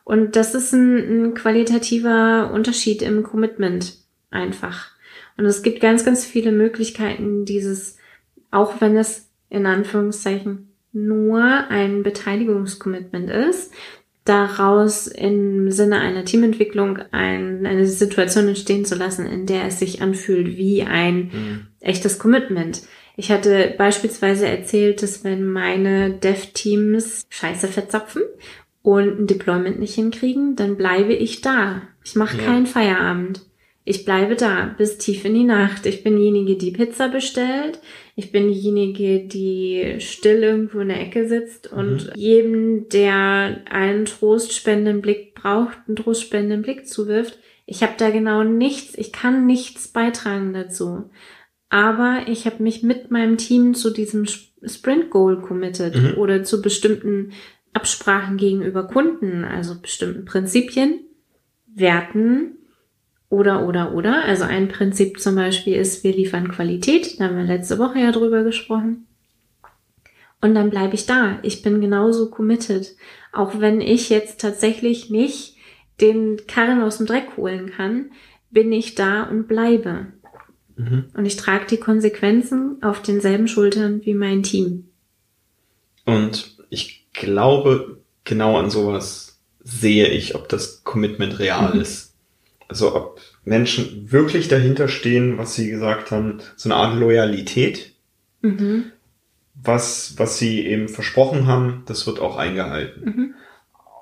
Und 0.03 0.35
das 0.37 0.55
ist 0.55 0.73
ein, 0.73 0.97
ein 0.97 1.35
qualitativer 1.35 2.51
Unterschied 2.53 3.03
im 3.03 3.23
Commitment 3.23 3.99
einfach. 4.31 4.91
Und 5.37 5.45
es 5.45 5.63
gibt 5.63 5.81
ganz, 5.81 6.05
ganz 6.05 6.25
viele 6.25 6.51
Möglichkeiten, 6.53 7.45
dieses, 7.45 7.99
auch 8.51 8.81
wenn 8.81 8.97
es 8.97 9.29
in 9.51 9.67
Anführungszeichen 9.67 10.73
nur 10.93 11.43
ein 11.43 12.03
Beteiligungscommitment 12.03 13.29
ist, 13.31 13.73
daraus 14.27 15.07
im 15.07 15.71
Sinne 15.71 15.99
einer 16.01 16.25
Teamentwicklung 16.25 16.99
ein, 17.13 17.65
eine 17.65 17.87
Situation 17.87 18.49
entstehen 18.49 18.85
zu 18.85 18.95
lassen, 18.97 19.25
in 19.27 19.47
der 19.47 19.65
es 19.65 19.79
sich 19.79 20.03
anfühlt 20.03 20.57
wie 20.57 20.83
ein 20.83 21.17
Mhm. 21.33 21.67
echtes 21.81 22.19
Commitment. 22.19 22.83
Ich 23.17 23.31
hatte 23.33 23.75
beispielsweise 23.79 24.47
erzählt, 24.47 25.03
dass 25.03 25.25
wenn 25.25 25.45
meine 25.45 26.11
Dev-Teams 26.11 27.25
Scheiße 27.31 27.69
verzapfen 27.69 28.23
und 28.83 29.21
ein 29.21 29.27
Deployment 29.27 29.79
nicht 29.81 29.95
hinkriegen, 29.95 30.55
dann 30.57 30.77
bleibe 30.77 31.15
ich 31.15 31.41
da. 31.41 31.81
Ich 32.05 32.15
mache 32.15 32.37
Ja. 32.37 32.45
keinen 32.45 32.67
Feierabend. 32.67 33.46
Ich 33.89 34.05
bleibe 34.05 34.35
da 34.35 34.75
bis 34.77 34.99
tief 34.99 35.25
in 35.25 35.35
die 35.35 35.45
Nacht. 35.45 35.87
Ich 35.87 36.03
bin 36.03 36.17
diejenige, 36.17 36.57
die 36.57 36.73
Pizza 36.73 37.07
bestellt. 37.07 37.81
Ich 38.17 38.33
bin 38.33 38.49
diejenige, 38.49 39.21
die 39.21 40.01
still 40.01 40.43
irgendwo 40.43 40.81
in 40.81 40.89
der 40.89 41.01
Ecke 41.01 41.29
sitzt 41.29 41.73
und 41.73 42.11
jedem, 42.17 42.89
der 42.89 43.63
einen 43.71 44.05
trostspendenden 44.05 45.03
Blick 45.03 45.37
braucht, 45.37 45.79
einen 45.87 45.95
trostspendenden 45.95 46.63
Blick 46.63 46.89
zuwirft. 46.89 47.39
Ich 47.65 47.85
habe 47.85 47.93
da 47.97 48.11
genau 48.11 48.43
nichts, 48.43 48.99
ich 48.99 49.13
kann 49.13 49.47
nichts 49.47 49.87
beitragen 49.87 50.53
dazu. 50.53 51.09
aber 51.69 52.23
ich 52.27 52.47
habe 52.47 52.63
mich 52.63 52.83
mit 52.83 53.11
meinem 53.11 53.39
Team 53.39 53.75
zu 53.75 53.91
diesem 53.91 54.27
Sprint 54.27 55.11
Goal 55.11 55.41
committed 55.41 55.95
mhm. 55.95 56.15
oder 56.17 56.43
zu 56.43 56.63
bestimmten 56.63 57.33
Absprachen 57.73 58.37
gegenüber 58.37 58.87
Kunden, 58.87 59.45
also 59.45 59.81
bestimmten 59.81 60.25
Prinzipien, 60.25 61.01
Werten 61.67 62.57
oder, 63.29 63.67
oder, 63.67 63.95
oder. 63.95 64.25
Also 64.25 64.45
ein 64.45 64.69
Prinzip 64.69 65.21
zum 65.21 65.35
Beispiel 65.35 65.75
ist, 65.75 66.05
wir 66.05 66.13
liefern 66.13 66.49
Qualität. 66.49 67.19
Da 67.19 67.25
haben 67.25 67.37
wir 67.37 67.45
letzte 67.45 67.79
Woche 67.79 67.99
ja 67.99 68.13
drüber 68.13 68.45
gesprochen. 68.45 69.07
Und 70.41 70.55
dann 70.55 70.71
bleibe 70.71 70.95
ich 70.95 71.07
da. 71.07 71.39
Ich 71.43 71.63
bin 71.63 71.81
genauso 71.81 72.31
committed. 72.31 72.95
Auch 73.33 73.61
wenn 73.61 73.81
ich 73.81 74.11
jetzt 74.11 74.41
tatsächlich 74.41 75.11
nicht 75.11 75.57
den 76.01 76.47
Karren 76.47 76.83
aus 76.83 76.99
dem 76.99 77.07
Dreck 77.07 77.37
holen 77.37 77.71
kann, 77.71 78.11
bin 78.51 78.73
ich 78.73 78.95
da 78.95 79.25
und 79.25 79.49
bleibe. 79.49 80.07
Mhm. 80.77 81.07
Und 81.15 81.27
ich 81.27 81.37
trage 81.37 81.67
die 81.67 81.79
Konsequenzen 81.79 82.83
auf 82.83 83.03
denselben 83.03 83.49
Schultern 83.49 84.05
wie 84.05 84.15
mein 84.15 84.43
Team. 84.43 84.91
Und 86.05 86.57
ich 86.71 87.11
glaube, 87.13 88.03
genau 88.25 88.59
an 88.59 88.71
sowas 88.71 89.41
sehe 89.65 90.09
ich, 90.09 90.35
ob 90.35 90.49
das 90.49 90.85
Commitment 90.85 91.39
real 91.39 91.75
mhm. 91.75 91.81
ist. 91.81 92.06
Also 92.69 92.95
ob 92.95 93.21
Menschen 93.45 94.11
wirklich 94.11 94.49
dahinter 94.49 94.89
stehen, 94.89 95.39
was 95.39 95.55
sie 95.55 95.71
gesagt 95.71 96.11
haben, 96.11 96.41
so 96.57 96.69
eine 96.69 96.77
Art 96.77 96.99
Loyalität. 96.99 97.93
Mhm. 98.43 98.93
Was, 99.55 100.15
was 100.17 100.39
sie 100.39 100.67
eben 100.67 100.89
versprochen 100.89 101.47
haben, 101.47 101.83
das 101.87 102.07
wird 102.07 102.21
auch 102.21 102.37
eingehalten. 102.37 103.05
Mhm. 103.05 103.35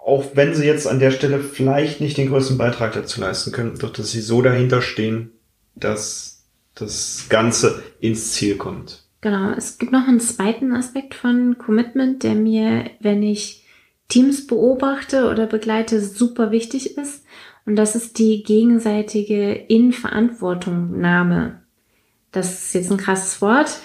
Auch 0.04 0.24
wenn 0.34 0.54
sie 0.54 0.66
jetzt 0.66 0.86
an 0.86 0.98
der 0.98 1.10
Stelle 1.10 1.40
vielleicht 1.40 2.00
nicht 2.00 2.16
den 2.16 2.28
größten 2.28 2.58
Beitrag 2.58 2.92
dazu 2.92 3.20
leisten 3.20 3.52
können, 3.52 3.80
wird 3.80 3.98
dass 3.98 4.10
sie 4.10 4.20
so 4.20 4.42
dahinter 4.42 4.82
stehen, 4.82 5.30
dass 5.74 6.44
das 6.74 7.26
Ganze 7.28 7.82
ins 8.00 8.32
Ziel 8.32 8.56
kommt. 8.56 9.04
Genau. 9.20 9.52
Es 9.52 9.78
gibt 9.78 9.92
noch 9.92 10.06
einen 10.06 10.20
zweiten 10.20 10.74
Aspekt 10.74 11.14
von 11.14 11.56
Commitment, 11.56 12.22
der 12.22 12.34
mir, 12.34 12.90
wenn 13.00 13.22
ich 13.22 13.64
Teams 14.08 14.46
beobachte 14.46 15.30
oder 15.30 15.46
begleite, 15.46 16.00
super 16.00 16.50
wichtig 16.50 16.98
ist. 16.98 17.24
Und 17.66 17.76
das 17.76 17.96
ist 17.96 18.18
die 18.18 18.42
gegenseitige 18.42 19.52
Inverantwortungnahme. 19.52 21.62
Das 22.30 22.52
ist 22.52 22.74
jetzt 22.74 22.90
ein 22.90 22.98
krasses 22.98 23.40
Wort. 23.40 23.78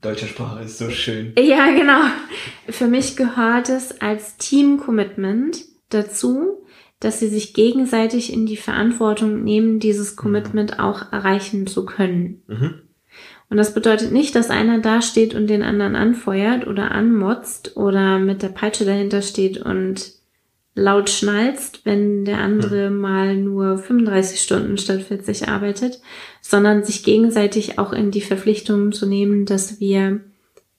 Deutsche 0.00 0.26
Sprache 0.26 0.64
ist 0.64 0.78
so 0.78 0.90
schön. 0.90 1.32
Ja, 1.38 1.72
genau. 1.72 2.00
Für 2.68 2.86
mich 2.86 3.16
gehört 3.16 3.68
es 3.68 4.00
als 4.00 4.36
Team-Commitment 4.36 5.64
dazu, 5.88 6.64
dass 7.00 7.20
sie 7.20 7.28
sich 7.28 7.54
gegenseitig 7.54 8.32
in 8.32 8.46
die 8.46 8.56
Verantwortung 8.56 9.44
nehmen, 9.44 9.80
dieses 9.80 10.12
mhm. 10.12 10.16
Commitment 10.16 10.72
mhm. 10.72 10.80
auch 10.80 11.12
erreichen 11.12 11.66
zu 11.66 11.84
können. 11.84 12.42
Mhm. 12.46 12.82
Und 13.48 13.58
das 13.58 13.74
bedeutet 13.74 14.10
nicht, 14.10 14.34
dass 14.34 14.50
einer 14.50 14.80
da 14.80 15.02
steht 15.02 15.34
und 15.34 15.46
den 15.46 15.62
anderen 15.62 15.94
anfeuert 15.94 16.66
oder 16.66 16.90
anmotzt 16.90 17.76
oder 17.76 18.18
mit 18.18 18.42
der 18.42 18.48
Peitsche 18.48 18.84
dahinter 18.84 19.22
steht 19.22 19.58
und 19.58 20.15
laut 20.76 21.08
schnalzt, 21.08 21.80
wenn 21.84 22.24
der 22.26 22.38
andere 22.38 22.90
mhm. 22.90 23.00
mal 23.00 23.36
nur 23.36 23.78
35 23.78 24.40
Stunden 24.40 24.78
statt 24.78 25.02
40 25.02 25.48
arbeitet, 25.48 26.00
sondern 26.40 26.84
sich 26.84 27.02
gegenseitig 27.02 27.78
auch 27.78 27.92
in 27.92 28.10
die 28.10 28.20
Verpflichtung 28.20 28.92
zu 28.92 29.06
nehmen, 29.06 29.46
dass 29.46 29.80
wir 29.80 30.20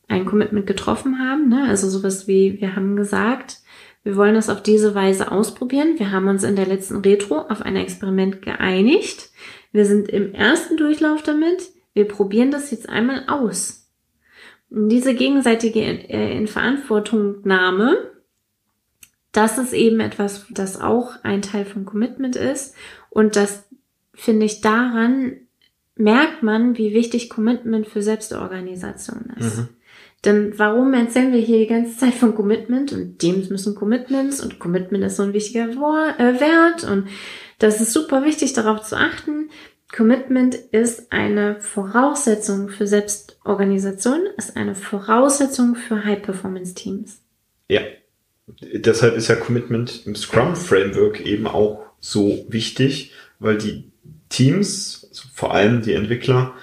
ein 0.08 0.26
Commitment 0.26 0.68
getroffen 0.68 1.20
haben. 1.20 1.50
Ne? 1.50 1.66
Also 1.68 1.90
sowas 1.90 2.28
wie, 2.28 2.62
wir 2.62 2.76
haben 2.76 2.96
gesagt, 2.96 3.58
wir 4.04 4.16
wollen 4.16 4.36
das 4.36 4.50
auf 4.50 4.64
diese 4.64 4.96
Weise 4.96 5.32
ausprobieren. 5.32 5.96
Wir 5.98 6.12
haben 6.12 6.28
uns 6.28 6.44
in 6.44 6.56
der 6.56 6.68
letzten 6.68 6.98
Retro 6.98 7.40
auf 7.40 7.62
ein 7.64 7.76
Experiment 7.76 8.42
geeinigt. 8.42 9.32
Wir 9.74 9.86
sind 9.86 10.08
im 10.10 10.34
ersten 10.34 10.78
Durchlauf 10.78 11.24
damit. 11.24 11.72
Wir 11.94 12.08
probieren 12.08 12.52
das 12.52 12.72
jetzt 12.72 12.88
einmal 12.88 13.24
aus. 13.28 13.90
Und 14.70 14.90
diese 14.90 15.16
gegenseitige 15.16 15.82
äh, 15.82 16.38
Inverantwortungnahme 16.38 17.98
das 19.38 19.60
ist 19.60 19.74
eben 19.74 20.00
etwas, 20.00 20.48
das 20.50 20.82
auch 20.82 21.12
ein 21.24 21.44
Teil 21.44 21.66
von 21.66 21.86
Commitment 21.86 22.36
ist. 22.36 22.74
Und 23.10 23.36
das 23.36 23.66
finde 24.14 24.48
ich 24.48 24.62
daran 24.62 25.38
merkt 25.96 26.44
man, 26.44 26.78
wie 26.78 26.94
wichtig 26.94 27.30
Commitment 27.30 27.88
für 27.88 28.02
Selbstorganisation 28.02 29.34
ist. 29.38 29.58
Mhm. 29.58 29.70
Denn 30.26 30.54
warum 30.58 30.94
erzählen 30.94 31.32
wir 31.32 31.40
hier 31.40 31.60
die 31.60 31.68
ganze 31.68 31.98
Zeit 31.98 32.14
von 32.14 32.36
Commitment 32.36 32.92
und 32.94 33.20
Teams 33.20 33.50
müssen 33.50 33.76
Commitments 33.76 34.42
und 34.42 34.60
Commitment 34.60 35.04
ist 35.04 35.18
so 35.18 35.24
ein 35.24 35.34
wichtiger 35.34 35.70
äh, 35.70 36.40
Wert 36.40 36.84
und 36.84 37.08
das 37.60 37.82
ist 37.82 37.94
super 37.94 38.24
wichtig, 38.24 38.54
darauf 38.54 38.82
zu 38.84 38.96
achten. 38.98 39.50
Commitment 39.96 40.56
ist 40.56 41.12
eine 41.12 41.60
Voraussetzung 41.60 42.70
für 42.70 42.88
Selbstorganisation, 42.88 44.22
ist 44.38 44.58
eine 44.58 44.76
Voraussetzung 44.76 45.76
für 45.76 46.04
High-Performance-Teams. 46.04 47.22
Ja, 47.70 47.82
deshalb 48.48 49.16
ist 49.16 49.28
ja 49.28 49.36
Commitment 49.36 50.06
im 50.06 50.16
Scrum 50.16 50.56
Framework 50.56 51.22
eben 51.22 51.48
auch 51.48 51.86
so 52.00 52.46
wichtig, 52.50 53.12
weil 53.40 53.58
die 53.58 53.92
Teams, 54.30 55.08
also 55.10 55.24
vor 55.34 55.54
allem 55.54 55.82
die 55.82 55.94
Entwickler, 55.94 56.54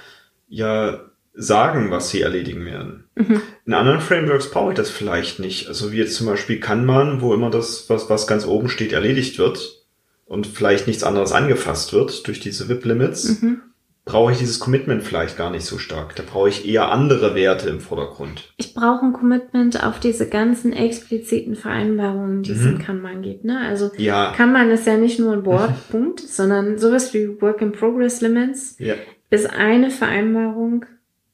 ja 0.48 1.00
sagen, 1.34 1.90
was 1.90 2.10
sie 2.10 2.20
erledigen 2.20 2.64
werden. 2.64 3.04
Mhm. 3.16 3.42
In 3.66 3.74
anderen 3.74 4.00
Frameworks 4.00 4.50
brauche 4.50 4.70
ich 4.70 4.76
das 4.76 4.90
vielleicht 4.90 5.40
nicht. 5.40 5.68
Also 5.68 5.92
wie 5.92 5.96
jetzt 5.96 6.14
zum 6.14 6.26
Beispiel 6.26 6.60
Kanban, 6.60 7.20
wo 7.20 7.34
immer 7.34 7.50
das, 7.50 7.90
was, 7.90 8.08
was 8.08 8.26
ganz 8.26 8.46
oben 8.46 8.68
steht, 8.68 8.92
erledigt 8.92 9.38
wird 9.38 9.84
und 10.26 10.46
vielleicht 10.46 10.86
nichts 10.86 11.02
anderes 11.02 11.32
angefasst 11.32 11.92
wird 11.92 12.26
durch 12.28 12.38
diese 12.38 12.68
VIP-Limits. 12.68 13.42
Mhm 13.42 13.62
brauche 14.04 14.32
ich 14.32 14.38
dieses 14.38 14.60
Commitment 14.60 15.02
vielleicht 15.02 15.38
gar 15.38 15.50
nicht 15.50 15.64
so 15.64 15.78
stark. 15.78 16.14
Da 16.16 16.22
brauche 16.22 16.50
ich 16.50 16.68
eher 16.68 16.90
andere 16.90 17.34
Werte 17.34 17.70
im 17.70 17.80
Vordergrund. 17.80 18.52
Ich 18.58 18.74
brauche 18.74 19.06
ein 19.06 19.14
Commitment 19.14 19.82
auf 19.82 19.98
diese 19.98 20.28
ganzen 20.28 20.74
expliziten 20.74 21.56
Vereinbarungen, 21.56 22.42
die 22.42 22.52
es 22.52 22.60
mhm. 22.60 22.68
in 22.68 22.78
Kanban 22.78 23.22
gibt. 23.22 23.44
Ne? 23.44 23.58
Also 23.60 23.90
ja. 23.96 24.32
Kanban 24.36 24.70
ist 24.70 24.86
ja 24.86 24.98
nicht 24.98 25.18
nur 25.18 25.32
ein 25.32 25.42
Bordpunkt, 25.42 26.20
sondern 26.28 26.78
sowas 26.78 27.14
wie 27.14 27.40
Work 27.40 27.62
in 27.62 27.72
Progress 27.72 28.20
Limits 28.20 28.76
ja. 28.78 28.94
ist 29.30 29.50
eine 29.50 29.90
Vereinbarung 29.90 30.84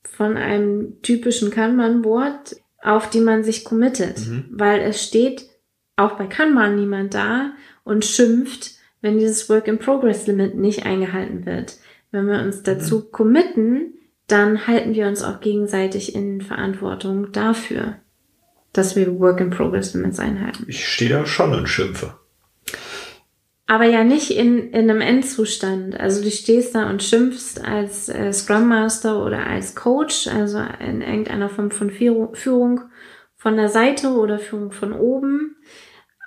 von 0.05 0.37
einem 0.37 1.03
typischen 1.03 1.51
Kanban-Board, 1.51 2.57
auf 2.83 3.11
die 3.11 3.21
man 3.21 3.43
sich 3.43 3.65
committet. 3.65 4.21
Mhm. 4.27 4.45
Weil 4.51 4.81
es 4.81 5.03
steht 5.03 5.47
auch 5.97 6.13
bei 6.13 6.27
Kanban 6.27 6.77
niemand 6.77 7.15
da 7.15 7.53
und 7.83 8.05
schimpft, 8.05 8.73
wenn 9.01 9.19
dieses 9.19 9.49
Work 9.49 9.67
in 9.67 9.79
Progress 9.79 10.29
Limit 10.29 10.55
nicht 10.55 10.87
eingehalten 10.87 11.47
wird. 11.47 11.77
Wenn 12.11 12.27
wir 12.27 12.41
uns 12.41 12.63
dazu 12.63 12.99
mhm. 12.99 13.13
committen, 13.13 13.95
dann 14.27 14.67
halten 14.67 14.95
wir 14.95 15.07
uns 15.07 15.23
auch 15.23 15.41
gegenseitig 15.41 16.15
in 16.15 16.41
Verantwortung 16.41 17.33
dafür, 17.33 17.97
dass 18.73 18.97
wir 18.97 19.19
Work 19.19 19.41
in 19.41 19.51
Progress 19.51 19.95
Limits 19.95 20.21
einhalten. 20.21 20.65
Ich 20.69 20.87
stehe 20.87 21.11
da 21.11 21.27
schon 21.27 21.53
und 21.55 21.69
schimpfe. 21.69 22.15
Aber 23.67 23.85
ja 23.85 24.03
nicht 24.03 24.33
in, 24.33 24.73
in 24.73 24.91
einem 24.91 25.01
Endzustand. 25.01 25.99
Also 25.99 26.23
du 26.25 26.31
stehst 26.33 26.75
da 26.75 26.91
und 26.91 27.05
schimpfst 27.05 27.65
als 27.65 28.09
äh, 28.09 28.33
Scrum 28.33 28.69
Master 28.69 29.25
oder 29.25 29.47
als 29.47 29.77
Coach, 29.77 30.27
also 30.27 30.59
in 30.81 31.03
irgendeiner 31.03 31.49
Form 31.49 31.71
von 31.71 31.91
Führung 31.91 32.81
von 33.37 33.57
der 33.57 33.69
Seite 33.69 34.11
oder 34.11 34.41
Führung 34.41 34.73
von 34.73 34.93
oben. 34.93 35.57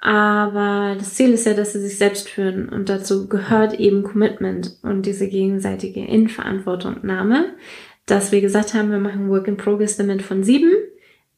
Aber 0.06 0.98
das 1.00 1.14
Ziel 1.14 1.32
ist 1.32 1.46
ja, 1.46 1.54
dass 1.54 1.72
sie 1.72 1.80
sich 1.80 1.98
selbst 1.98 2.28
führen 2.28 2.68
und 2.68 2.90
dazu 2.90 3.30
gehört 3.30 3.80
eben 3.80 4.04
Commitment 4.04 4.78
und 4.82 5.06
diese 5.06 5.30
gegenseitige 5.30 6.04
Inverantwortungnahme, 6.04 7.54
dass 8.06 8.34
wir 8.34 8.42
gesagt 8.42 8.74
haben, 8.74 8.92
wir 8.92 9.00
machen 9.00 9.30
Work 9.30 9.48
in 9.48 9.56
Progress 9.56 9.98
Limit 9.98 10.22
von 10.22 10.44
sieben. 10.44 10.74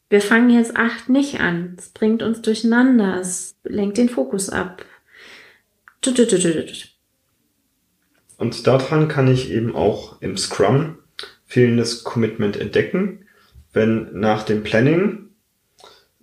Wir 0.10 0.20
fangen 0.20 0.50
jetzt 0.50 0.76
acht 0.76 1.10
nicht 1.10 1.42
an. 1.42 1.76
Es 1.78 1.90
bringt 1.90 2.24
uns 2.24 2.42
durcheinander. 2.42 3.20
Es 3.20 3.56
lenkt 3.64 4.00
den 4.00 4.10
Fokus 4.10 4.50
ab. 4.50 4.84
Und 8.40 8.66
daran 8.66 9.08
kann 9.08 9.28
ich 9.28 9.52
eben 9.52 9.76
auch 9.76 10.20
im 10.24 10.38
Scrum 10.38 10.98
fehlendes 11.46 12.04
Commitment 12.04 12.58
entdecken, 12.58 13.28
wenn 13.74 14.10
nach 14.20 14.42
dem 14.42 14.64
Planning 14.64 15.26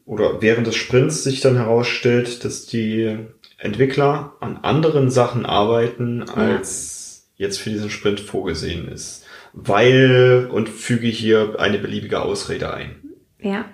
oder 0.04 0.42
während 0.42 0.66
des 0.66 0.76
Sprints 0.76 1.22
sich 1.22 1.40
dann 1.40 1.56
herausstellt, 1.56 2.44
dass 2.44 2.66
die 2.66 3.18
Entwickler 3.58 4.36
an 4.40 4.58
anderen 4.58 5.10
Sachen 5.10 5.46
arbeiten, 5.46 6.22
als 6.28 7.28
ja. 7.36 7.46
jetzt 7.46 7.58
für 7.58 7.70
diesen 7.70 7.90
Sprint 7.90 8.20
vorgesehen 8.20 8.88
ist. 8.88 9.24
Weil, 9.52 10.48
und 10.50 10.68
füge 10.68 11.06
hier 11.06 11.56
eine 11.58 11.78
beliebige 11.78 12.22
Ausrede 12.22 12.72
ein. 12.72 12.96
Ja. 13.40 13.66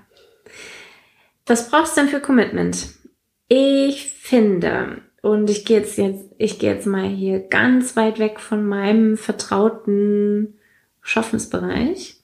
Was 1.47 1.71
brauchst 1.71 1.97
du 1.97 2.03
denn 2.03 2.11
für 2.11 2.21
Commitment? 2.21 2.89
Ich 3.49 4.07
finde, 4.11 5.01
und 5.23 5.49
ich 5.49 5.65
gehe 5.65 5.79
jetzt, 5.79 5.97
jetzt, 5.97 6.27
ich 6.37 6.59
gehe 6.59 6.75
jetzt 6.75 6.87
mal 6.87 7.09
hier 7.09 7.41
ganz 7.41 7.97
weit 7.97 8.19
weg 8.19 8.41
von 8.41 8.67
meinem 8.67 9.17
vertrauten 9.17 10.59
Schaffensbereich. 11.01 12.17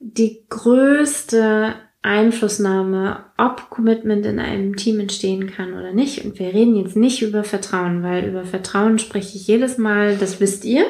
Die 0.00 0.44
größte 0.48 1.76
Einflussnahme, 2.04 3.24
ob 3.38 3.70
Commitment 3.70 4.26
in 4.26 4.38
einem 4.38 4.76
Team 4.76 5.00
entstehen 5.00 5.50
kann 5.50 5.72
oder 5.72 5.92
nicht. 5.92 6.22
Und 6.22 6.38
wir 6.38 6.52
reden 6.52 6.76
jetzt 6.76 6.96
nicht 6.96 7.22
über 7.22 7.44
Vertrauen, 7.44 8.02
weil 8.02 8.28
über 8.28 8.44
Vertrauen 8.44 8.98
spreche 8.98 9.38
ich 9.38 9.46
jedes 9.46 9.78
Mal, 9.78 10.18
das 10.18 10.38
wisst 10.38 10.66
ihr. 10.66 10.84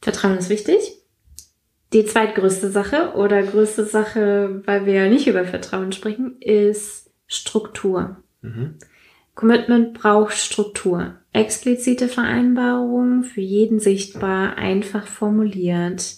Vertrauen 0.00 0.36
ist 0.36 0.50
wichtig. 0.50 0.78
Die 1.92 2.04
zweitgrößte 2.04 2.70
Sache 2.72 3.12
oder 3.14 3.40
größte 3.40 3.84
Sache, 3.84 4.62
weil 4.66 4.84
wir 4.84 4.94
ja 4.94 5.08
nicht 5.08 5.28
über 5.28 5.44
Vertrauen 5.44 5.92
sprechen, 5.92 6.36
ist 6.40 7.08
Struktur. 7.28 8.16
Mhm. 8.42 8.74
Commitment 9.36 9.94
braucht 9.94 10.36
Struktur. 10.36 11.14
Explizite 11.32 12.08
Vereinbarungen, 12.08 13.22
für 13.22 13.42
jeden 13.42 13.78
sichtbar, 13.78 14.56
einfach 14.56 15.06
formuliert. 15.06 16.16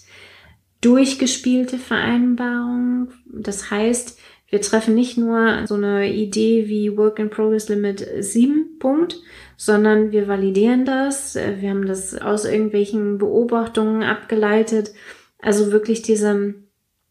Durchgespielte 0.81 1.77
Vereinbarungen, 1.77 3.09
das 3.25 3.69
heißt, 3.69 4.17
wir 4.49 4.61
treffen 4.61 4.95
nicht 4.95 5.17
nur 5.17 5.67
so 5.67 5.75
eine 5.75 6.11
Idee 6.11 6.67
wie 6.67 6.97
Work 6.97 7.19
in 7.19 7.29
Progress 7.29 7.69
Limit 7.69 8.07
7 8.19 8.79
Punkt, 8.79 9.21
sondern 9.57 10.11
wir 10.11 10.27
validieren 10.27 10.85
das. 10.85 11.35
Wir 11.35 11.69
haben 11.69 11.85
das 11.85 12.19
aus 12.19 12.45
irgendwelchen 12.45 13.19
Beobachtungen 13.19 14.01
abgeleitet. 14.01 14.91
Also 15.39 15.71
wirklich 15.71 16.01
diese 16.01 16.55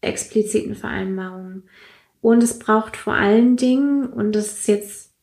expliziten 0.01 0.75
Vereinbarungen. 0.75 1.63
Und 2.21 2.43
es 2.43 2.59
braucht 2.59 2.97
vor 2.97 3.13
allen 3.13 3.55
Dingen, 3.55 4.07
und 4.07 4.33
das 4.33 4.59
ist 4.59 4.67
jetzt 4.67 5.13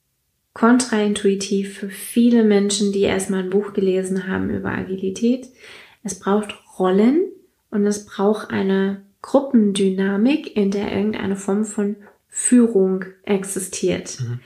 kontraintuitiv 0.55 1.79
für 1.79 1.91
viele 1.91 2.45
Menschen, 2.45 2.93
die 2.93 3.03
erstmal 3.03 3.43
ein 3.43 3.51
Buch 3.51 3.75
gelesen 3.75 4.27
haben 4.27 4.49
über 4.49 4.71
Agilität, 4.71 5.49
es 6.03 6.19
braucht 6.19 6.55
Rollen 6.79 7.21
und 7.71 7.87
es 7.87 8.07
braucht 8.07 8.51
eine 8.51 9.03
Gruppendynamik, 9.23 10.57
in 10.57 10.71
der 10.71 10.93
irgendeine 10.93 11.37
Form 11.37 11.65
von 11.65 11.97
Führung 12.29 13.05
existiert. 13.25 14.21
Mhm. 14.21 14.41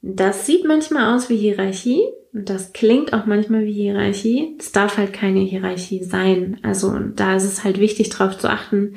Das 0.00 0.46
sieht 0.46 0.64
manchmal 0.64 1.14
aus 1.14 1.28
wie 1.28 1.36
Hierarchie. 1.36 2.02
Das 2.32 2.72
klingt 2.72 3.12
auch 3.12 3.26
manchmal 3.26 3.64
wie 3.64 3.72
Hierarchie. 3.72 4.56
Es 4.58 4.72
darf 4.72 4.96
halt 4.96 5.12
keine 5.12 5.40
Hierarchie 5.40 6.04
sein. 6.04 6.58
Also 6.62 6.98
da 6.98 7.36
ist 7.36 7.44
es 7.44 7.64
halt 7.64 7.80
wichtig, 7.80 8.10
darauf 8.10 8.38
zu 8.38 8.48
achten, 8.48 8.94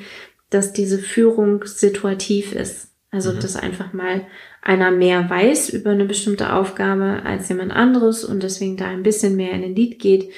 dass 0.50 0.72
diese 0.72 0.98
Führung 0.98 1.64
situativ 1.64 2.52
ist. 2.52 2.88
Also 3.10 3.32
mhm. 3.32 3.40
dass 3.40 3.56
einfach 3.56 3.92
mal 3.92 4.26
einer 4.62 4.90
mehr 4.90 5.28
weiß 5.28 5.70
über 5.70 5.90
eine 5.90 6.06
bestimmte 6.06 6.52
Aufgabe 6.52 7.22
als 7.24 7.48
jemand 7.48 7.72
anderes 7.72 8.24
und 8.24 8.42
deswegen 8.42 8.76
da 8.76 8.86
ein 8.86 9.02
bisschen 9.02 9.36
mehr 9.36 9.52
in 9.52 9.62
den 9.62 9.76
Lied 9.76 9.98
geht, 9.98 10.30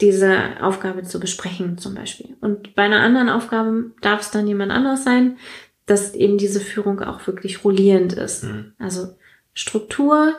diese 0.00 0.60
Aufgabe 0.60 1.02
zu 1.02 1.18
besprechen 1.18 1.78
zum 1.78 1.94
Beispiel. 1.94 2.36
Und 2.40 2.74
bei 2.74 2.82
einer 2.82 3.00
anderen 3.00 3.28
Aufgabe 3.28 3.92
darf 4.02 4.20
es 4.20 4.30
dann 4.30 4.46
jemand 4.46 4.72
anders 4.72 5.04
sein, 5.04 5.38
dass 5.86 6.14
eben 6.14 6.36
diese 6.36 6.60
Führung 6.60 7.00
auch 7.00 7.26
wirklich 7.26 7.64
rollierend 7.64 8.12
ist. 8.12 8.44
Mhm. 8.44 8.72
Also 8.78 9.14
Struktur 9.54 10.34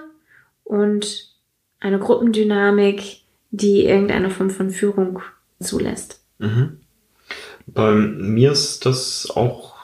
und 0.64 1.34
eine 1.80 2.00
Gruppendynamik, 2.00 3.22
die 3.52 3.86
irgendeine 3.86 4.30
Form 4.30 4.50
von 4.50 4.70
Führung 4.70 5.22
zulässt. 5.60 6.22
Mhm. 6.38 6.80
Bei 7.66 7.94
mir 7.94 8.52
ist 8.52 8.86
das 8.86 9.32
auch 9.34 9.76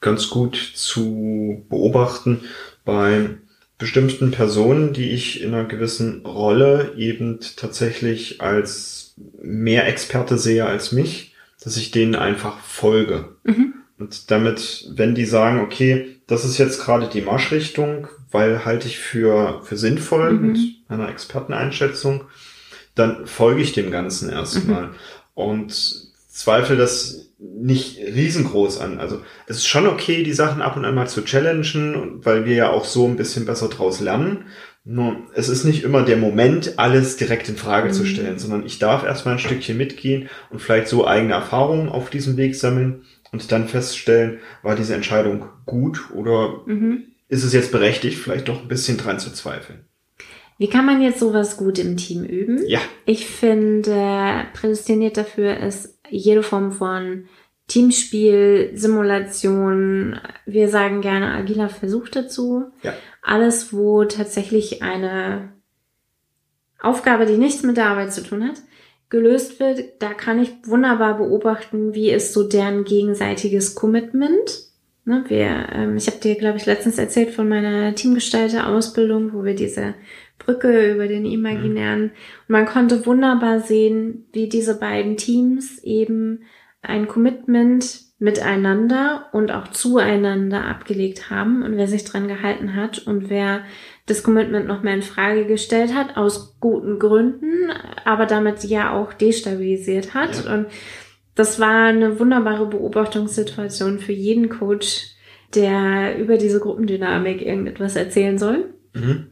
ganz 0.00 0.28
gut 0.28 0.56
zu 0.74 1.64
beobachten 1.68 2.42
bei 2.84 3.30
bestimmten 3.78 4.30
Personen, 4.30 4.92
die 4.92 5.10
ich 5.10 5.42
in 5.42 5.52
einer 5.52 5.64
gewissen 5.66 6.24
Rolle 6.24 6.94
eben 6.96 7.40
tatsächlich 7.56 8.40
als 8.40 9.05
mehr 9.16 9.86
Experte 9.86 10.38
sehe 10.38 10.66
als 10.66 10.92
mich, 10.92 11.34
dass 11.62 11.76
ich 11.76 11.90
denen 11.90 12.14
einfach 12.14 12.60
folge. 12.60 13.36
Mhm. 13.44 13.74
Und 13.98 14.30
damit, 14.30 14.88
wenn 14.94 15.14
die 15.14 15.24
sagen, 15.24 15.60
okay, 15.60 16.20
das 16.26 16.44
ist 16.44 16.58
jetzt 16.58 16.80
gerade 16.82 17.08
die 17.08 17.22
Marschrichtung, 17.22 18.08
weil 18.30 18.64
halte 18.64 18.88
ich 18.88 18.98
für, 18.98 19.62
für 19.64 19.76
sinnvoll 19.76 20.32
mhm. 20.32 20.46
mit 20.46 20.58
einer 20.88 21.08
Experteneinschätzung, 21.08 22.24
dann 22.94 23.26
folge 23.26 23.62
ich 23.62 23.72
dem 23.72 23.90
Ganzen 23.90 24.30
erstmal. 24.30 24.88
Mhm. 24.88 24.94
Und 25.34 26.12
zweifle 26.28 26.76
das 26.76 27.30
nicht 27.38 27.98
riesengroß 27.98 28.80
an. 28.80 28.98
Also 28.98 29.22
es 29.46 29.58
ist 29.58 29.66
schon 29.66 29.86
okay, 29.86 30.22
die 30.22 30.32
Sachen 30.32 30.62
ab 30.62 30.76
und 30.76 30.84
an 30.84 30.94
mal 30.94 31.08
zu 31.08 31.24
challengen, 31.24 32.24
weil 32.24 32.44
wir 32.44 32.54
ja 32.54 32.70
auch 32.70 32.84
so 32.84 33.06
ein 33.06 33.16
bisschen 33.16 33.46
besser 33.46 33.68
draus 33.68 34.00
lernen. 34.00 34.44
Nur 34.88 35.16
es 35.34 35.48
ist 35.48 35.64
nicht 35.64 35.82
immer 35.82 36.04
der 36.04 36.16
Moment, 36.16 36.78
alles 36.78 37.16
direkt 37.16 37.48
in 37.48 37.56
Frage 37.56 37.88
mhm. 37.88 37.92
zu 37.92 38.06
stellen, 38.06 38.38
sondern 38.38 38.64
ich 38.64 38.78
darf 38.78 39.04
erstmal 39.04 39.34
ein 39.34 39.40
Stückchen 39.40 39.76
mitgehen 39.76 40.28
und 40.50 40.62
vielleicht 40.62 40.86
so 40.86 41.04
eigene 41.04 41.34
Erfahrungen 41.34 41.88
auf 41.88 42.08
diesem 42.08 42.36
Weg 42.36 42.54
sammeln 42.54 43.02
und 43.32 43.50
dann 43.50 43.66
feststellen, 43.66 44.38
war 44.62 44.76
diese 44.76 44.94
Entscheidung 44.94 45.46
gut 45.66 46.12
oder 46.14 46.60
mhm. 46.66 47.02
ist 47.28 47.42
es 47.42 47.52
jetzt 47.52 47.72
berechtigt, 47.72 48.16
vielleicht 48.16 48.46
doch 48.46 48.62
ein 48.62 48.68
bisschen 48.68 48.96
dran 48.96 49.18
zu 49.18 49.32
zweifeln. 49.32 49.80
Wie 50.56 50.68
kann 50.68 50.86
man 50.86 51.02
jetzt 51.02 51.18
sowas 51.18 51.56
gut 51.56 51.80
im 51.80 51.96
Team 51.96 52.22
üben? 52.22 52.62
Ja. 52.68 52.78
Ich 53.06 53.26
finde, 53.26 54.46
prädestiniert 54.54 55.16
dafür 55.16 55.56
ist 55.56 55.98
jede 56.08 56.44
Form 56.44 56.70
von 56.70 57.26
Teamspiel, 57.68 58.70
Simulation, 58.74 60.20
wir 60.44 60.68
sagen 60.68 61.00
gerne 61.00 61.32
agiler 61.32 61.68
Versuch 61.68 62.08
dazu. 62.08 62.66
Ja. 62.82 62.94
Alles, 63.22 63.72
wo 63.72 64.04
tatsächlich 64.04 64.82
eine 64.82 65.52
Aufgabe, 66.80 67.26
die 67.26 67.36
nichts 67.36 67.62
mit 67.64 67.76
der 67.76 67.86
Arbeit 67.86 68.12
zu 68.12 68.22
tun 68.22 68.44
hat, 68.44 68.62
gelöst 69.08 69.58
wird, 69.58 70.00
da 70.00 70.14
kann 70.14 70.40
ich 70.40 70.52
wunderbar 70.64 71.18
beobachten, 71.18 71.94
wie 71.94 72.10
ist 72.10 72.32
so 72.32 72.48
deren 72.48 72.84
gegenseitiges 72.84 73.74
Commitment. 73.74 74.66
Ne, 75.04 75.24
wir, 75.28 75.68
ähm, 75.72 75.96
ich 75.96 76.08
habe 76.08 76.18
dir, 76.18 76.34
glaube 76.34 76.58
ich, 76.58 76.66
letztens 76.66 76.98
erzählt 76.98 77.30
von 77.30 77.48
meiner 77.48 77.94
Teamgestalter-Ausbildung, 77.94 79.32
wo 79.32 79.44
wir 79.44 79.54
diese 79.54 79.94
Brücke 80.38 80.92
über 80.92 81.06
den 81.06 81.24
Imaginären. 81.24 82.02
Mhm. 82.02 82.10
Und 82.10 82.48
man 82.48 82.66
konnte 82.66 83.06
wunderbar 83.06 83.60
sehen, 83.60 84.26
wie 84.32 84.48
diese 84.48 84.78
beiden 84.78 85.16
Teams 85.16 85.78
eben 85.84 86.40
ein 86.86 87.08
Commitment 87.08 88.06
miteinander 88.18 89.28
und 89.32 89.50
auch 89.50 89.68
zueinander 89.68 90.64
abgelegt 90.64 91.28
haben 91.28 91.62
und 91.62 91.76
wer 91.76 91.86
sich 91.86 92.04
dran 92.04 92.28
gehalten 92.28 92.74
hat 92.74 92.98
und 93.06 93.28
wer 93.28 93.60
das 94.06 94.22
Commitment 94.22 94.66
noch 94.66 94.82
mehr 94.82 94.94
in 94.94 95.02
Frage 95.02 95.44
gestellt 95.44 95.94
hat, 95.94 96.16
aus 96.16 96.58
guten 96.60 96.98
Gründen, 96.98 97.70
aber 98.04 98.24
damit 98.24 98.64
ja 98.64 98.92
auch 98.92 99.12
destabilisiert 99.12 100.14
hat. 100.14 100.44
Ja. 100.44 100.54
Und 100.54 100.66
das 101.34 101.60
war 101.60 101.84
eine 101.88 102.18
wunderbare 102.18 102.66
Beobachtungssituation 102.66 103.98
für 103.98 104.12
jeden 104.12 104.48
Coach, 104.48 105.10
der 105.54 106.18
über 106.18 106.38
diese 106.38 106.60
Gruppendynamik 106.60 107.42
irgendetwas 107.42 107.96
erzählen 107.96 108.38
soll. 108.38 108.72
Mhm. 108.94 109.26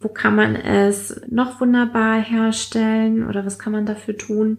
Wo 0.00 0.08
kann 0.08 0.34
man 0.34 0.56
es 0.56 1.22
noch 1.28 1.60
wunderbar 1.60 2.20
herstellen 2.20 3.28
oder 3.28 3.46
was 3.46 3.60
kann 3.60 3.72
man 3.72 3.86
dafür 3.86 4.16
tun? 4.16 4.58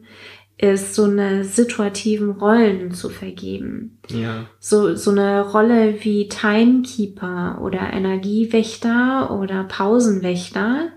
Ist 0.58 0.94
so 0.94 1.06
eine 1.06 1.44
situativen 1.44 2.32
Rollen 2.32 2.94
zu 2.94 3.10
vergeben. 3.10 4.00
Ja. 4.10 4.46
So, 4.60 4.96
so 4.96 5.12
eine 5.12 5.42
Rolle 5.42 6.04
wie 6.04 6.30
Timekeeper 6.30 7.60
oder 7.62 7.92
Energiewächter 7.92 9.38
oder 9.38 9.64
Pausenwächter. 9.66 10.90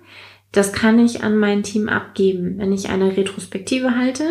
Das 0.53 0.73
kann 0.73 0.99
ich 0.99 1.25
an 1.25 1.39
mein 1.39 1.63
Team 1.63 1.89
abgeben. 1.89 2.59
Wenn 2.59 2.73
ich 2.73 2.91
eine 2.91 3.17
Retrospektive 3.17 3.97
halte, 3.97 4.25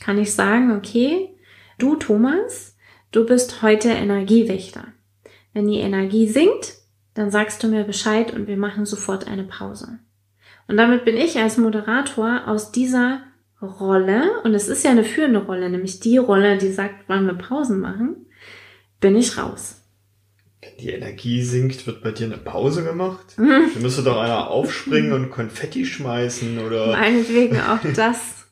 kann 0.00 0.18
ich 0.18 0.34
sagen, 0.34 0.76
okay, 0.76 1.34
du 1.78 1.96
Thomas, 1.96 2.76
du 3.10 3.24
bist 3.26 3.62
heute 3.62 3.88
Energiewächter. 3.88 4.88
Wenn 5.52 5.66
die 5.66 5.78
Energie 5.78 6.26
sinkt, 6.26 6.74
dann 7.14 7.30
sagst 7.30 7.62
du 7.62 7.68
mir 7.68 7.84
Bescheid 7.84 8.32
und 8.32 8.46
wir 8.46 8.56
machen 8.56 8.86
sofort 8.86 9.26
eine 9.26 9.44
Pause. 9.44 9.98
Und 10.68 10.76
damit 10.76 11.04
bin 11.04 11.16
ich 11.16 11.38
als 11.38 11.58
Moderator 11.58 12.42
aus 12.46 12.72
dieser 12.72 13.20
Rolle, 13.62 14.42
und 14.44 14.54
es 14.54 14.68
ist 14.68 14.84
ja 14.84 14.90
eine 14.90 15.04
führende 15.04 15.40
Rolle, 15.40 15.70
nämlich 15.70 16.00
die 16.00 16.18
Rolle, 16.18 16.58
die 16.58 16.72
sagt, 16.72 17.04
wann 17.06 17.26
wir 17.26 17.34
Pausen 17.34 17.80
machen, 17.80 18.26
bin 19.00 19.16
ich 19.16 19.38
raus. 19.38 19.82
Wenn 20.60 20.76
die 20.78 20.90
Energie 20.90 21.42
sinkt, 21.42 21.86
wird 21.86 22.02
bei 22.02 22.12
dir 22.12 22.26
eine 22.26 22.38
Pause 22.38 22.84
gemacht? 22.84 23.38
Mhm. 23.38 23.70
Da 23.74 23.80
müsste 23.80 24.02
doch 24.02 24.20
einer 24.20 24.48
aufspringen 24.48 25.12
und 25.12 25.30
Konfetti 25.30 25.84
schmeißen 25.84 26.58
oder. 26.58 26.86
Meinetwegen 26.92 27.60
auch 27.60 27.80
das. 27.94 28.46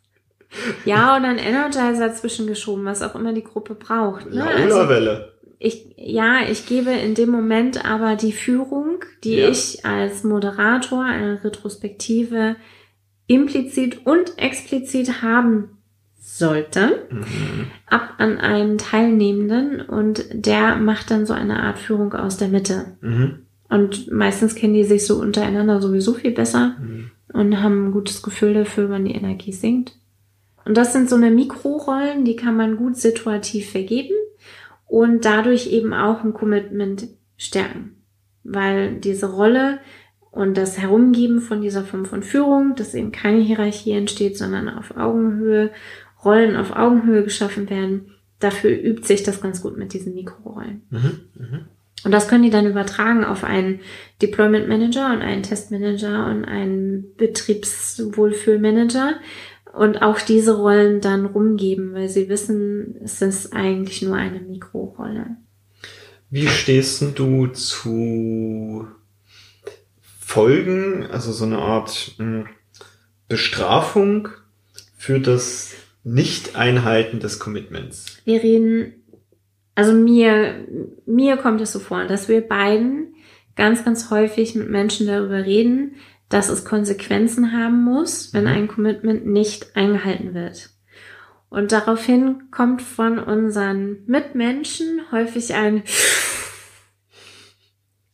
Ja, 0.85 1.17
und 1.17 1.25
ein 1.25 1.39
Energizer 1.39 2.13
zwischengeschoben, 2.13 2.85
was 2.85 3.03
auch 3.03 3.15
immer 3.15 3.33
die 3.33 3.45
Gruppe 3.45 3.75
braucht. 3.75 4.27
Ne? 4.31 4.41
Laula-Welle. 4.41 5.11
Also, 5.11 5.23
ich, 5.61 5.95
ja, 5.97 6.49
ich 6.49 6.67
gebe 6.67 6.91
in 6.91 7.15
dem 7.15 7.29
Moment 7.29 7.85
aber 7.85 8.17
die 8.17 8.33
Führung, 8.33 9.05
die 9.23 9.37
ja. 9.37 9.49
ich 9.51 9.85
als 9.85 10.25
Moderator 10.25 11.05
einer 11.05 11.45
Retrospektive 11.45 12.57
implizit 13.31 14.07
und 14.07 14.39
explizit 14.39 15.23
haben 15.23 15.79
sollte, 16.19 17.07
mhm. 17.11 17.67
ab 17.87 18.15
an 18.19 18.39
einen 18.39 18.77
Teilnehmenden 18.77 19.81
und 19.81 20.25
der 20.33 20.75
macht 20.77 21.13
dann 21.13 21.27
so 21.27 21.33
eine 21.33 21.63
Art 21.63 21.79
Führung 21.79 22.13
aus 22.13 22.39
der 22.39 22.49
Mitte. 22.49 22.97
Mhm. 23.01 23.47
Und 23.69 24.11
meistens 24.11 24.57
kennen 24.57 24.75
die 24.75 24.83
sich 24.83 25.07
so 25.07 25.21
untereinander 25.21 25.81
sowieso 25.81 26.15
viel 26.15 26.33
besser 26.33 26.77
mhm. 26.81 27.13
und 27.33 27.63
haben 27.63 27.87
ein 27.87 27.93
gutes 27.93 28.21
Gefühl 28.23 28.53
dafür, 28.53 28.91
wann 28.91 29.05
die 29.05 29.15
Energie 29.15 29.53
sinkt. 29.53 29.97
Und 30.65 30.77
das 30.77 30.93
sind 30.93 31.09
so 31.09 31.15
eine 31.15 31.31
Mikrorollen, 31.31 32.25
die 32.25 32.35
kann 32.35 32.57
man 32.57 32.77
gut 32.77 32.97
situativ 32.97 33.71
vergeben 33.71 34.15
und 34.87 35.25
dadurch 35.25 35.69
eben 35.69 35.95
auch 35.95 36.25
ein 36.25 36.35
Commitment 36.35 37.07
stärken. 37.37 38.03
Weil 38.43 38.97
diese 38.97 39.31
Rolle 39.33 39.79
und 40.31 40.57
das 40.57 40.79
Herumgeben 40.79 41.41
von 41.41 41.61
dieser 41.61 41.85
Form 41.85 42.05
von 42.05 42.23
Führung, 42.23 42.75
dass 42.77 42.95
eben 42.95 43.13
keine 43.13 43.41
Hierarchie 43.41 43.93
entsteht, 43.93 44.39
sondern 44.39 44.69
auf 44.69 44.97
Augenhöhe, 44.97 45.71
Rollen 46.25 46.57
auf 46.57 46.77
Augenhöhe 46.77 47.25
geschaffen 47.25 47.71
werden, 47.71 48.13
dafür 48.39 48.71
übt 48.71 49.07
sich 49.07 49.23
das 49.23 49.41
ganz 49.41 49.63
gut 49.63 49.77
mit 49.77 49.93
diesen 49.93 50.15
Mikrorollen. 50.15 50.83
Mhm. 50.91 51.21
Mhm. 51.35 51.61
Und 52.03 52.13
das 52.13 52.29
können 52.29 52.45
die 52.45 52.51
dann 52.51 52.67
übertragen 52.67 53.25
auf 53.25 53.45
einen 53.45 53.81
Deployment 54.23 54.69
Manager 54.69 55.13
und 55.13 55.21
einen 55.21 55.43
Testmanager 55.43 56.27
und 56.27 56.47
einen 56.47 57.15
Betriebswohlfühlmanager 57.17 59.17
und 59.73 60.03
auch 60.03 60.21
diese 60.21 60.57
Rollen 60.57 61.01
dann 61.01 61.27
rumgeben, 61.27 61.93
weil 61.93 62.09
sie 62.09 62.29
wissen, 62.29 62.97
es 63.05 63.21
ist 63.21 63.53
eigentlich 63.53 64.03
nur 64.03 64.17
eine 64.17 64.41
Mikrorolle. 64.41 65.37
Wie 66.31 66.47
stehst 66.47 67.05
du 67.17 67.49
zu 67.49 68.87
Folgen, 70.31 71.07
also 71.11 71.33
so 71.33 71.45
eine 71.45 71.59
Art 71.59 72.13
mh, 72.19 72.45
Bestrafung 73.27 74.29
für 74.97 75.19
das 75.19 75.73
Nicht-Einhalten 76.05 77.19
des 77.19 77.41
Commitments? 77.41 78.19
Wir 78.25 78.41
reden, 78.41 78.95
also 79.75 79.93
mir, 79.93 80.69
mir 81.05 81.37
kommt 81.37 81.61
es 81.61 81.73
so 81.73 81.81
vor, 81.81 82.05
dass 82.05 82.29
wir 82.29 82.43
beiden 82.43 83.17
ganz, 83.57 83.85
ganz 83.85 84.13
häufig 84.13 84.55
mit 84.55 84.71
Menschen 84.71 85.09
darüber 85.09 85.45
reden, 85.45 85.97
dass 86.29 86.49
es 86.49 86.65
Konsequenzen 86.65 87.51
haben 87.53 87.83
muss, 87.83 88.33
wenn 88.33 88.45
Mhm. 88.45 88.51
ein 88.51 88.69
Commitment 88.69 89.27
nicht 89.27 89.75
eingehalten 89.75 90.33
wird. 90.33 90.71
Und 91.49 91.73
daraufhin 91.73 92.53
kommt 92.53 92.83
von 92.83 93.19
unseren 93.19 94.05
Mitmenschen 94.07 95.01
häufig 95.11 95.55
ein 95.55 95.83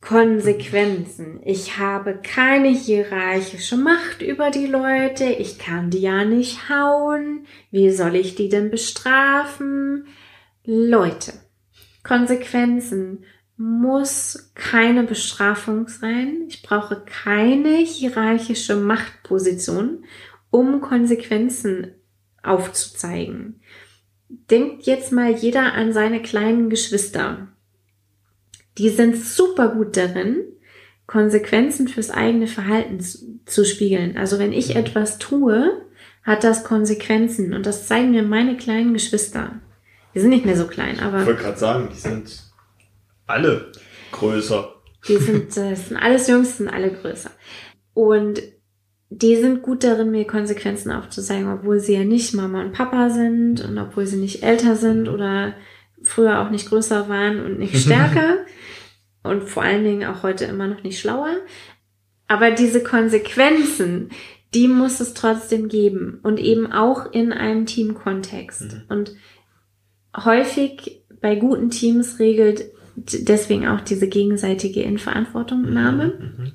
Konsequenzen. 0.07 1.40
Ich 1.45 1.79
habe 1.79 2.21
keine 2.23 2.69
hierarchische 2.69 3.77
Macht 3.77 4.23
über 4.23 4.53
die 4.53 4.66
Leute. 4.66 5.25
Ich 5.25 5.59
kann 5.59 5.90
die 5.90 5.99
ja 5.99 6.25
nicht 6.25 6.69
hauen. 6.69 7.45
Wie 7.73 7.90
soll 7.90 8.14
ich 8.14 8.37
die 8.37 8.49
denn 8.49 8.71
bestrafen? 8.71 10.07
Leute, 10.64 11.33
Konsequenzen 12.05 13.25
muss 13.57 14.53
keine 14.55 15.03
Bestrafung 15.03 15.88
sein. 15.88 16.45
Ich 16.47 16.62
brauche 16.62 17.03
keine 17.05 17.79
hierarchische 17.79 18.77
Machtposition, 18.77 20.05
um 20.51 20.81
Konsequenzen 20.81 21.97
aufzuzeigen. 22.45 23.61
Denkt 24.29 24.85
jetzt 24.87 25.11
mal 25.11 25.33
jeder 25.33 25.73
an 25.73 25.92
seine 25.92 26.23
kleinen 26.23 26.71
Geschwister. 26.71 27.49
Die 28.78 28.90
sind 28.90 29.16
super 29.16 29.68
gut 29.68 29.96
darin, 29.96 30.44
Konsequenzen 31.06 31.88
fürs 31.88 32.10
eigene 32.10 32.46
Verhalten 32.46 33.00
zu, 33.00 33.40
zu 33.46 33.64
spiegeln. 33.64 34.16
Also 34.16 34.38
wenn 34.38 34.52
ich 34.52 34.76
etwas 34.76 35.18
tue, 35.18 35.82
hat 36.22 36.42
das 36.42 36.64
Konsequenzen 36.64 37.54
und 37.54 37.64
das 37.64 37.86
zeigen 37.86 38.10
mir 38.10 38.24
meine 38.24 38.56
kleinen 38.56 38.92
Geschwister. 38.92 39.60
Die 40.14 40.20
sind 40.20 40.30
nicht 40.30 40.44
mehr 40.44 40.56
so 40.56 40.66
klein, 40.66 40.98
aber 40.98 41.20
Ich 41.20 41.26
wollte 41.26 41.42
gerade 41.42 41.58
sagen, 41.58 41.88
die 41.92 41.98
sind 41.98 42.42
alle 43.26 43.70
größer. 44.12 44.74
Die 45.06 45.16
sind, 45.16 45.56
äh, 45.56 45.70
das 45.70 45.88
sind 45.88 45.96
alles 45.96 46.26
Jungs, 46.26 46.56
sind 46.56 46.68
alle 46.68 46.90
größer. 46.90 47.30
Und 47.94 48.42
die 49.08 49.36
sind 49.36 49.62
gut 49.62 49.84
darin, 49.84 50.10
mir 50.10 50.26
Konsequenzen 50.26 50.90
aufzuzeigen, 50.90 51.52
obwohl 51.52 51.78
sie 51.78 51.94
ja 51.94 52.04
nicht 52.04 52.34
Mama 52.34 52.60
und 52.62 52.72
Papa 52.72 53.10
sind 53.10 53.64
und 53.64 53.78
obwohl 53.78 54.06
sie 54.06 54.16
nicht 54.16 54.42
älter 54.42 54.74
sind 54.74 55.08
oder 55.08 55.54
früher 56.02 56.40
auch 56.40 56.50
nicht 56.50 56.68
größer 56.68 57.08
waren 57.08 57.44
und 57.44 57.58
nicht 57.58 57.76
stärker 57.76 58.38
und 59.28 59.44
vor 59.44 59.62
allen 59.62 59.84
Dingen 59.84 60.08
auch 60.08 60.22
heute 60.22 60.44
immer 60.44 60.66
noch 60.66 60.82
nicht 60.82 61.00
schlauer. 61.00 61.34
Aber 62.28 62.50
diese 62.50 62.82
Konsequenzen, 62.82 64.10
die 64.54 64.68
muss 64.68 65.00
es 65.00 65.14
trotzdem 65.14 65.68
geben 65.68 66.20
und 66.22 66.40
eben 66.40 66.72
auch 66.72 67.12
in 67.12 67.32
einem 67.32 67.66
Teamkontext. 67.66 68.72
Mhm. 68.72 68.82
Und 68.88 69.14
häufig 70.16 71.02
bei 71.20 71.36
guten 71.36 71.70
Teams 71.70 72.18
regelt 72.18 72.64
deswegen 72.96 73.68
auch 73.68 73.80
diese 73.80 74.08
gegenseitige 74.08 74.82
Inverantwortungnahme. 74.82 76.06
Mhm. 76.06 76.52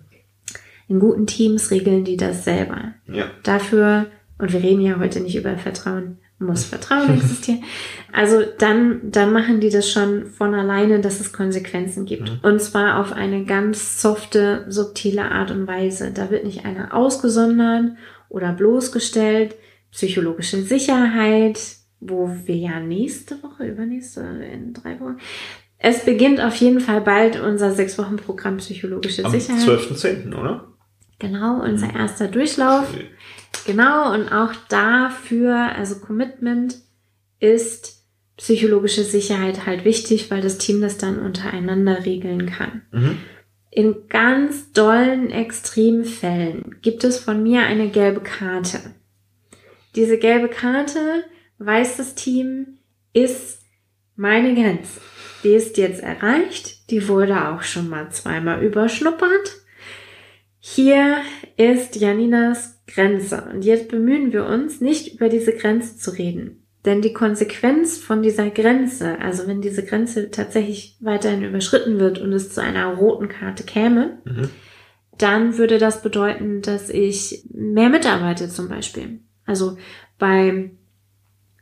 In 0.87 0.99
guten 0.99 1.27
Teams 1.27 1.71
regeln 1.71 2.03
die 2.03 2.17
das 2.17 2.43
selber. 2.43 2.93
Ja. 3.07 3.25
Dafür, 3.43 4.07
und 4.39 4.51
wir 4.51 4.61
reden 4.61 4.81
ja 4.81 4.99
heute 4.99 5.21
nicht 5.21 5.35
über 5.35 5.57
Vertrauen, 5.57 6.17
muss 6.41 6.65
Vertrauen 6.65 7.13
existieren. 7.15 7.63
Also 8.13 8.43
dann, 8.57 9.09
dann 9.09 9.31
machen 9.31 9.61
die 9.61 9.69
das 9.69 9.89
schon 9.89 10.25
von 10.25 10.53
alleine, 10.53 10.99
dass 10.99 11.21
es 11.21 11.31
Konsequenzen 11.31 12.05
gibt. 12.05 12.29
Mhm. 12.29 12.39
Und 12.41 12.61
zwar 12.61 12.99
auf 12.99 13.13
eine 13.13 13.45
ganz 13.45 14.01
softe, 14.01 14.65
subtile 14.67 15.31
Art 15.31 15.49
und 15.49 15.65
Weise. 15.65 16.11
Da 16.11 16.29
wird 16.29 16.43
nicht 16.43 16.65
einer 16.65 16.93
ausgesondert 16.93 17.93
oder 18.27 18.51
bloßgestellt. 18.51 19.55
Psychologische 19.91 20.61
Sicherheit, 20.61 21.57
wo 22.01 22.29
wir 22.43 22.55
ja 22.55 22.81
nächste 22.81 23.41
Woche, 23.43 23.65
übernächste, 23.65 24.21
in 24.21 24.73
drei 24.73 24.99
Wochen. 24.99 25.17
Es 25.77 26.03
beginnt 26.03 26.41
auf 26.41 26.55
jeden 26.57 26.81
Fall 26.81 26.99
bald 26.99 27.39
unser 27.41 27.71
sechs 27.71 27.97
Wochen 27.97 28.17
Programm 28.17 28.57
Psychologische 28.57 29.23
Am 29.23 29.31
Sicherheit. 29.31 29.61
12.10., 29.61 30.37
oder? 30.37 30.67
Genau, 31.17 31.61
unser 31.61 31.93
erster 31.93 32.27
Durchlauf. 32.27 32.87
Genau, 33.65 34.13
und 34.13 34.31
auch 34.31 34.53
dafür, 34.69 35.75
also 35.75 35.99
Commitment 35.99 36.77
ist 37.39 38.05
psychologische 38.37 39.03
Sicherheit 39.03 39.65
halt 39.65 39.85
wichtig, 39.85 40.31
weil 40.31 40.41
das 40.41 40.57
Team 40.57 40.81
das 40.81 40.97
dann 40.97 41.19
untereinander 41.19 42.05
regeln 42.05 42.47
kann. 42.47 42.81
Mhm. 42.91 43.17
In 43.69 44.07
ganz 44.09 44.73
dollen 44.73 45.29
Extremfällen 45.29 46.77
gibt 46.81 47.03
es 47.03 47.19
von 47.19 47.41
mir 47.41 47.61
eine 47.61 47.89
gelbe 47.89 48.21
Karte. 48.21 48.79
Diese 49.95 50.17
gelbe 50.17 50.49
Karte 50.49 51.23
weiß 51.59 51.97
das 51.97 52.15
Team, 52.15 52.79
ist 53.13 53.61
meine 54.15 54.53
Grenze. 54.55 54.99
Die 55.43 55.53
ist 55.53 55.77
jetzt 55.77 56.01
erreicht. 56.01 56.89
Die 56.91 57.07
wurde 57.07 57.49
auch 57.49 57.61
schon 57.61 57.89
mal 57.89 58.11
zweimal 58.11 58.63
überschnuppert. 58.63 59.60
Hier 60.63 61.17
ist 61.57 61.95
Janinas 61.95 62.81
Grenze. 62.85 63.49
Und 63.51 63.65
jetzt 63.65 63.89
bemühen 63.89 64.31
wir 64.31 64.45
uns, 64.45 64.79
nicht 64.79 65.15
über 65.15 65.27
diese 65.27 65.53
Grenze 65.53 65.97
zu 65.97 66.11
reden. 66.11 66.67
Denn 66.85 67.01
die 67.01 67.13
Konsequenz 67.13 67.97
von 67.97 68.21
dieser 68.21 68.51
Grenze, 68.51 69.19
also 69.19 69.47
wenn 69.47 69.61
diese 69.61 69.83
Grenze 69.83 70.29
tatsächlich 70.29 70.97
weiterhin 70.99 71.43
überschritten 71.43 71.99
wird 71.99 72.19
und 72.19 72.31
es 72.31 72.53
zu 72.53 72.61
einer 72.61 72.93
roten 72.93 73.27
Karte 73.27 73.63
käme, 73.63 74.19
Mhm. 74.23 74.49
dann 75.17 75.57
würde 75.57 75.79
das 75.79 76.03
bedeuten, 76.03 76.61
dass 76.61 76.89
ich 76.89 77.43
mehr 77.51 77.89
mitarbeite 77.89 78.47
zum 78.47 78.69
Beispiel. 78.69 79.19
Also 79.45 79.77
bei 80.19 80.71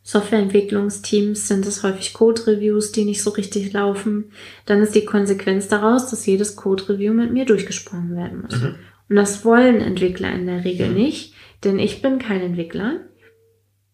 Softwareentwicklungsteams 0.03 1.47
sind 1.47 1.65
es 1.65 1.83
häufig 1.83 2.13
Code-Reviews, 2.13 2.91
die 2.91 3.05
nicht 3.05 3.21
so 3.21 3.29
richtig 3.29 3.71
laufen. 3.73 4.31
Dann 4.65 4.81
ist 4.81 4.95
die 4.95 5.05
Konsequenz 5.05 5.67
daraus, 5.67 6.09
dass 6.09 6.25
jedes 6.25 6.55
Code-Review 6.55 7.13
mit 7.13 7.31
mir 7.31 7.45
durchgesprochen 7.45 8.15
werden 8.15 8.41
muss. 8.41 8.59
Mhm. 8.61 8.75
Und 9.09 9.15
das 9.15 9.43
wollen 9.43 9.81
Entwickler 9.81 10.31
in 10.33 10.45
der 10.45 10.63
Regel 10.63 10.89
Mhm. 10.89 10.95
nicht, 10.95 11.33
denn 11.63 11.79
ich 11.79 12.01
bin 12.01 12.19
kein 12.19 12.41
Entwickler. 12.41 13.01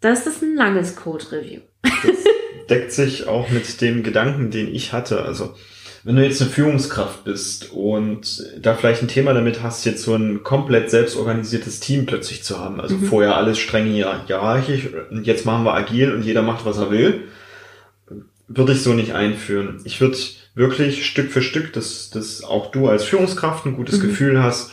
Das 0.01 0.27
ist 0.27 0.41
ein 0.43 0.55
langes 0.55 0.95
Code-Review. 0.95 1.61
deckt 2.69 2.91
sich 2.91 3.27
auch 3.27 3.49
mit 3.49 3.79
dem 3.81 4.03
Gedanken, 4.03 4.51
den 4.51 4.73
ich 4.73 4.91
hatte. 4.91 5.21
Also, 5.23 5.53
wenn 6.03 6.15
du 6.15 6.23
jetzt 6.23 6.41
eine 6.41 6.49
Führungskraft 6.51 7.23
bist 7.23 7.71
und 7.71 8.43
da 8.59 8.73
vielleicht 8.75 9.01
ein 9.03 9.07
Thema 9.07 9.33
damit 9.33 9.61
hast, 9.63 9.85
jetzt 9.85 10.03
so 10.03 10.15
ein 10.15 10.43
komplett 10.43 10.89
selbstorganisiertes 10.89 11.79
Team 11.79 12.05
plötzlich 12.05 12.43
zu 12.43 12.59
haben, 12.59 12.79
also 12.81 12.95
Mhm. 12.95 13.05
vorher 13.05 13.37
alles 13.37 13.57
streng 13.59 13.85
hier- 13.85 14.23
hierarchisch 14.27 14.89
und 15.11 15.25
jetzt 15.25 15.45
machen 15.45 15.63
wir 15.63 15.73
agil 15.73 16.11
und 16.13 16.23
jeder 16.23 16.41
macht, 16.41 16.65
was 16.65 16.77
er 16.77 16.91
will, 16.91 17.23
würde 18.47 18.73
ich 18.73 18.81
so 18.81 18.93
nicht 18.93 19.13
einführen. 19.13 19.81
Ich 19.85 19.99
würde 20.01 20.17
wirklich 20.53 21.05
Stück 21.07 21.31
für 21.31 21.41
Stück, 21.41 21.73
dass, 21.73 22.09
dass 22.11 22.43
auch 22.43 22.71
du 22.71 22.87
als 22.87 23.03
Führungskraft 23.03 23.65
ein 23.65 23.75
gutes 23.75 23.97
Mhm. 23.99 24.03
Gefühl 24.07 24.43
hast, 24.43 24.71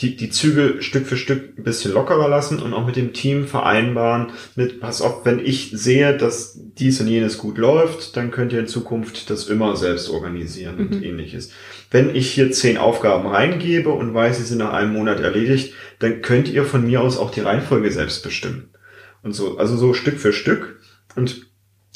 die, 0.00 0.16
die 0.16 0.30
Zügel 0.30 0.82
Stück 0.82 1.06
für 1.06 1.16
Stück 1.16 1.56
ein 1.58 1.64
bisschen 1.64 1.92
lockerer 1.92 2.28
lassen 2.28 2.58
und 2.60 2.74
auch 2.74 2.86
mit 2.86 2.96
dem 2.96 3.12
Team 3.12 3.46
vereinbaren, 3.46 4.32
mit, 4.56 4.80
pass 4.80 5.00
auf, 5.02 5.24
wenn 5.24 5.38
ich 5.38 5.70
sehe, 5.72 6.16
dass 6.16 6.58
dies 6.78 7.00
und 7.00 7.06
jenes 7.08 7.38
gut 7.38 7.58
läuft, 7.58 8.16
dann 8.16 8.30
könnt 8.30 8.52
ihr 8.52 8.60
in 8.60 8.66
Zukunft 8.66 9.30
das 9.30 9.46
immer 9.48 9.76
selbst 9.76 10.10
organisieren 10.10 10.78
und 10.78 10.90
Mhm. 10.96 11.02
ähnliches. 11.04 11.50
Wenn 11.90 12.14
ich 12.14 12.30
hier 12.32 12.50
zehn 12.50 12.76
Aufgaben 12.78 13.28
reingebe 13.28 13.90
und 13.90 14.12
weiß, 14.14 14.38
sie 14.38 14.44
sind 14.44 14.58
nach 14.58 14.72
einem 14.72 14.92
Monat 14.92 15.20
erledigt, 15.20 15.74
dann 16.00 16.22
könnt 16.22 16.48
ihr 16.48 16.64
von 16.64 16.84
mir 16.84 17.00
aus 17.00 17.16
auch 17.18 17.30
die 17.30 17.40
Reihenfolge 17.40 17.90
selbst 17.92 18.22
bestimmen. 18.24 18.70
Und 19.22 19.32
so, 19.32 19.58
also 19.58 19.76
so 19.76 19.94
Stück 19.94 20.18
für 20.18 20.32
Stück. 20.32 20.80
Und 21.14 21.46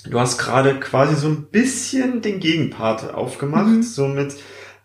du 0.08 0.20
hast 0.20 0.38
gerade 0.38 0.78
quasi 0.78 1.16
so 1.16 1.26
ein 1.26 1.48
bisschen 1.50 2.22
den 2.22 2.38
Gegenpart 2.38 3.12
aufgemacht, 3.12 3.66
Mhm. 3.68 3.82
so 3.82 4.06
mit, 4.06 4.34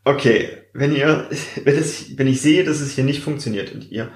okay, 0.04 0.50
wenn 0.74 0.96
ihr, 0.96 1.28
wenn, 1.64 1.76
es, 1.78 2.18
wenn 2.18 2.28
ich 2.28 2.42
sehe, 2.42 2.64
dass 2.64 2.82
es 2.82 2.92
hier 2.94 3.04
nicht 3.04 3.24
funktioniert 3.24 3.74
und 3.74 3.92
ihr 3.92 4.10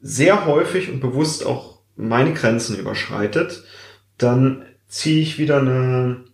sehr 0.00 0.46
häufig 0.46 0.90
und 0.90 1.00
bewusst 1.00 1.44
auch 1.44 1.80
meine 1.96 2.32
Grenzen 2.34 2.78
überschreitet, 2.78 3.64
dann 4.18 4.64
ziehe 4.88 5.20
ich 5.22 5.38
wieder 5.38 5.58
eine 5.60 6.24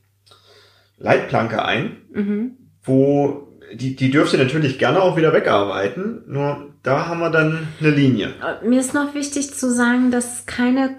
Leitplanke 0.99 1.65
ein, 1.65 1.97
Mhm. 2.13 2.57
wo 2.85 3.49
die, 3.75 3.97
die 3.97 4.11
dürft 4.11 4.35
ihr 4.35 4.39
natürlich 4.39 4.79
gerne 4.79 5.01
auch 5.01 5.17
wieder 5.17 5.33
wegarbeiten, 5.33 6.23
nur 6.27 6.69
da 6.83 7.07
haben 7.07 7.21
wir 7.21 7.31
dann 7.31 7.69
eine 7.81 7.91
Linie. 7.91 8.35
Mir 8.65 8.81
ist 8.81 8.93
noch 8.93 9.15
wichtig 9.15 9.55
zu 9.55 9.73
sagen, 9.73 10.11
dass 10.11 10.41
es 10.41 10.47
keine 10.47 10.95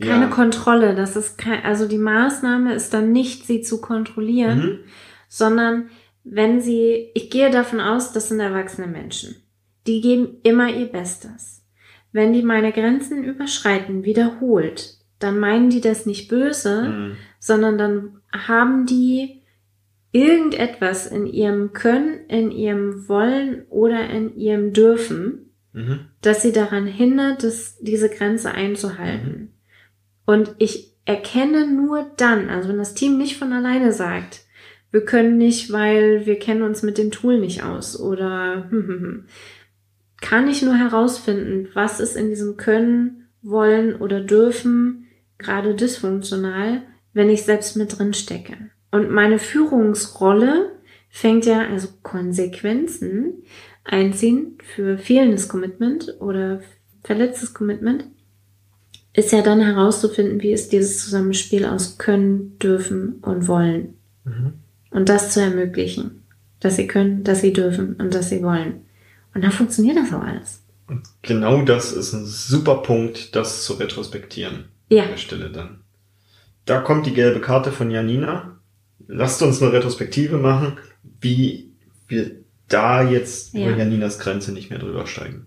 keine 0.00 0.24
Ja. 0.24 0.26
Kontrolle. 0.30 0.96
Das 0.96 1.14
ist 1.14 1.38
kein, 1.38 1.62
also 1.62 1.86
die 1.86 1.98
Maßnahme 1.98 2.74
ist 2.74 2.92
dann 2.92 3.12
nicht, 3.12 3.46
sie 3.46 3.60
zu 3.60 3.80
kontrollieren, 3.80 4.58
Mhm. 4.58 4.78
sondern 5.28 5.90
wenn 6.24 6.60
sie, 6.60 7.10
ich 7.14 7.30
gehe 7.30 7.50
davon 7.50 7.80
aus, 7.80 8.12
das 8.12 8.28
sind 8.28 8.40
erwachsene 8.40 8.86
Menschen. 8.86 9.36
Die 9.86 10.00
geben 10.00 10.38
immer 10.42 10.70
ihr 10.74 10.86
Bestes. 10.86 11.62
Wenn 12.12 12.32
die 12.32 12.42
meine 12.42 12.72
Grenzen 12.72 13.22
überschreiten, 13.24 14.04
wiederholt, 14.04 14.96
dann 15.18 15.38
meinen 15.38 15.68
die 15.70 15.80
das 15.80 16.06
nicht 16.06 16.28
böse, 16.28 16.88
Mhm. 16.88 17.16
sondern 17.38 17.78
dann 17.78 18.20
haben 18.32 18.86
die 18.86 19.42
irgendetwas 20.12 21.06
in 21.06 21.26
ihrem 21.26 21.72
Können, 21.72 22.26
in 22.28 22.50
ihrem 22.50 23.08
Wollen 23.08 23.66
oder 23.68 24.08
in 24.08 24.36
ihrem 24.36 24.72
Dürfen, 24.72 25.50
Mhm. 25.72 26.06
das 26.22 26.42
sie 26.42 26.52
daran 26.52 26.86
hindert, 26.86 27.42
dass 27.42 27.78
diese 27.80 28.08
Grenze 28.08 28.52
einzuhalten. 28.52 29.52
Und 30.24 30.54
ich 30.58 30.92
erkenne 31.04 31.66
nur 31.66 32.06
dann, 32.16 32.48
also 32.48 32.68
wenn 32.68 32.78
das 32.78 32.94
Team 32.94 33.18
nicht 33.18 33.36
von 33.36 33.52
alleine 33.52 33.92
sagt, 33.92 34.43
wir 34.94 35.04
können 35.04 35.38
nicht, 35.38 35.72
weil 35.72 36.24
wir 36.24 36.38
kennen 36.38 36.62
uns 36.62 36.84
mit 36.84 36.98
dem 36.98 37.10
Tool 37.10 37.40
nicht 37.40 37.64
aus 37.64 37.98
oder 37.98 38.70
kann 40.20 40.46
ich 40.46 40.62
nur 40.62 40.76
herausfinden, 40.76 41.68
was 41.74 41.98
ist 41.98 42.16
in 42.16 42.28
diesem 42.28 42.56
Können, 42.56 43.26
Wollen 43.42 43.96
oder 43.96 44.20
Dürfen 44.20 45.08
gerade 45.36 45.74
dysfunktional, 45.74 46.82
wenn 47.12 47.28
ich 47.28 47.42
selbst 47.42 47.76
mit 47.76 47.98
drin 47.98 48.14
stecke. 48.14 48.56
Und 48.92 49.10
meine 49.10 49.40
Führungsrolle 49.40 50.70
fängt 51.10 51.44
ja 51.44 51.66
also 51.66 51.88
Konsequenzen 52.04 53.42
einziehen 53.82 54.58
für 54.62 54.96
fehlendes 54.96 55.48
Commitment 55.48 56.14
oder 56.20 56.60
verletztes 57.02 57.52
Commitment, 57.52 58.04
ist 59.12 59.32
ja 59.32 59.42
dann 59.42 59.60
herauszufinden, 59.60 60.40
wie 60.40 60.52
ist 60.52 60.70
dieses 60.70 61.02
Zusammenspiel 61.02 61.66
aus 61.66 61.98
können, 61.98 62.60
dürfen 62.60 63.16
und 63.22 63.48
wollen. 63.48 63.94
Mhm. 64.24 64.63
Und 64.94 65.08
das 65.08 65.32
zu 65.32 65.40
ermöglichen. 65.40 66.22
Dass 66.60 66.76
sie 66.76 66.86
können, 66.86 67.24
dass 67.24 67.42
sie 67.42 67.52
dürfen 67.52 67.96
und 67.96 68.14
dass 68.14 68.30
sie 68.30 68.42
wollen. 68.42 68.86
Und 69.34 69.42
dann 69.44 69.50
funktioniert 69.52 69.96
das 69.98 70.12
auch 70.14 70.22
alles. 70.22 70.62
Und 70.86 71.02
genau 71.22 71.62
das 71.62 71.92
ist 71.92 72.12
ein 72.12 72.24
super 72.24 72.76
Punkt, 72.76 73.34
das 73.36 73.64
zu 73.64 73.74
retrospektieren. 73.74 74.66
Ja. 74.88 75.02
An 75.02 75.10
der 75.10 75.16
Stelle 75.16 75.50
dann. 75.50 75.80
Da 76.64 76.80
kommt 76.80 77.06
die 77.06 77.12
gelbe 77.12 77.40
Karte 77.40 77.72
von 77.72 77.90
Janina. 77.90 78.58
Lasst 79.06 79.42
uns 79.42 79.60
eine 79.60 79.72
Retrospektive 79.72 80.38
machen, 80.38 80.78
wie 81.20 81.72
wir 82.08 82.30
da 82.68 83.02
jetzt 83.02 83.52
Ja. 83.54 83.68
über 83.68 83.76
Janinas 83.78 84.18
Grenze 84.18 84.52
nicht 84.52 84.70
mehr 84.70 84.78
drüber 84.78 85.06
steigen. 85.06 85.46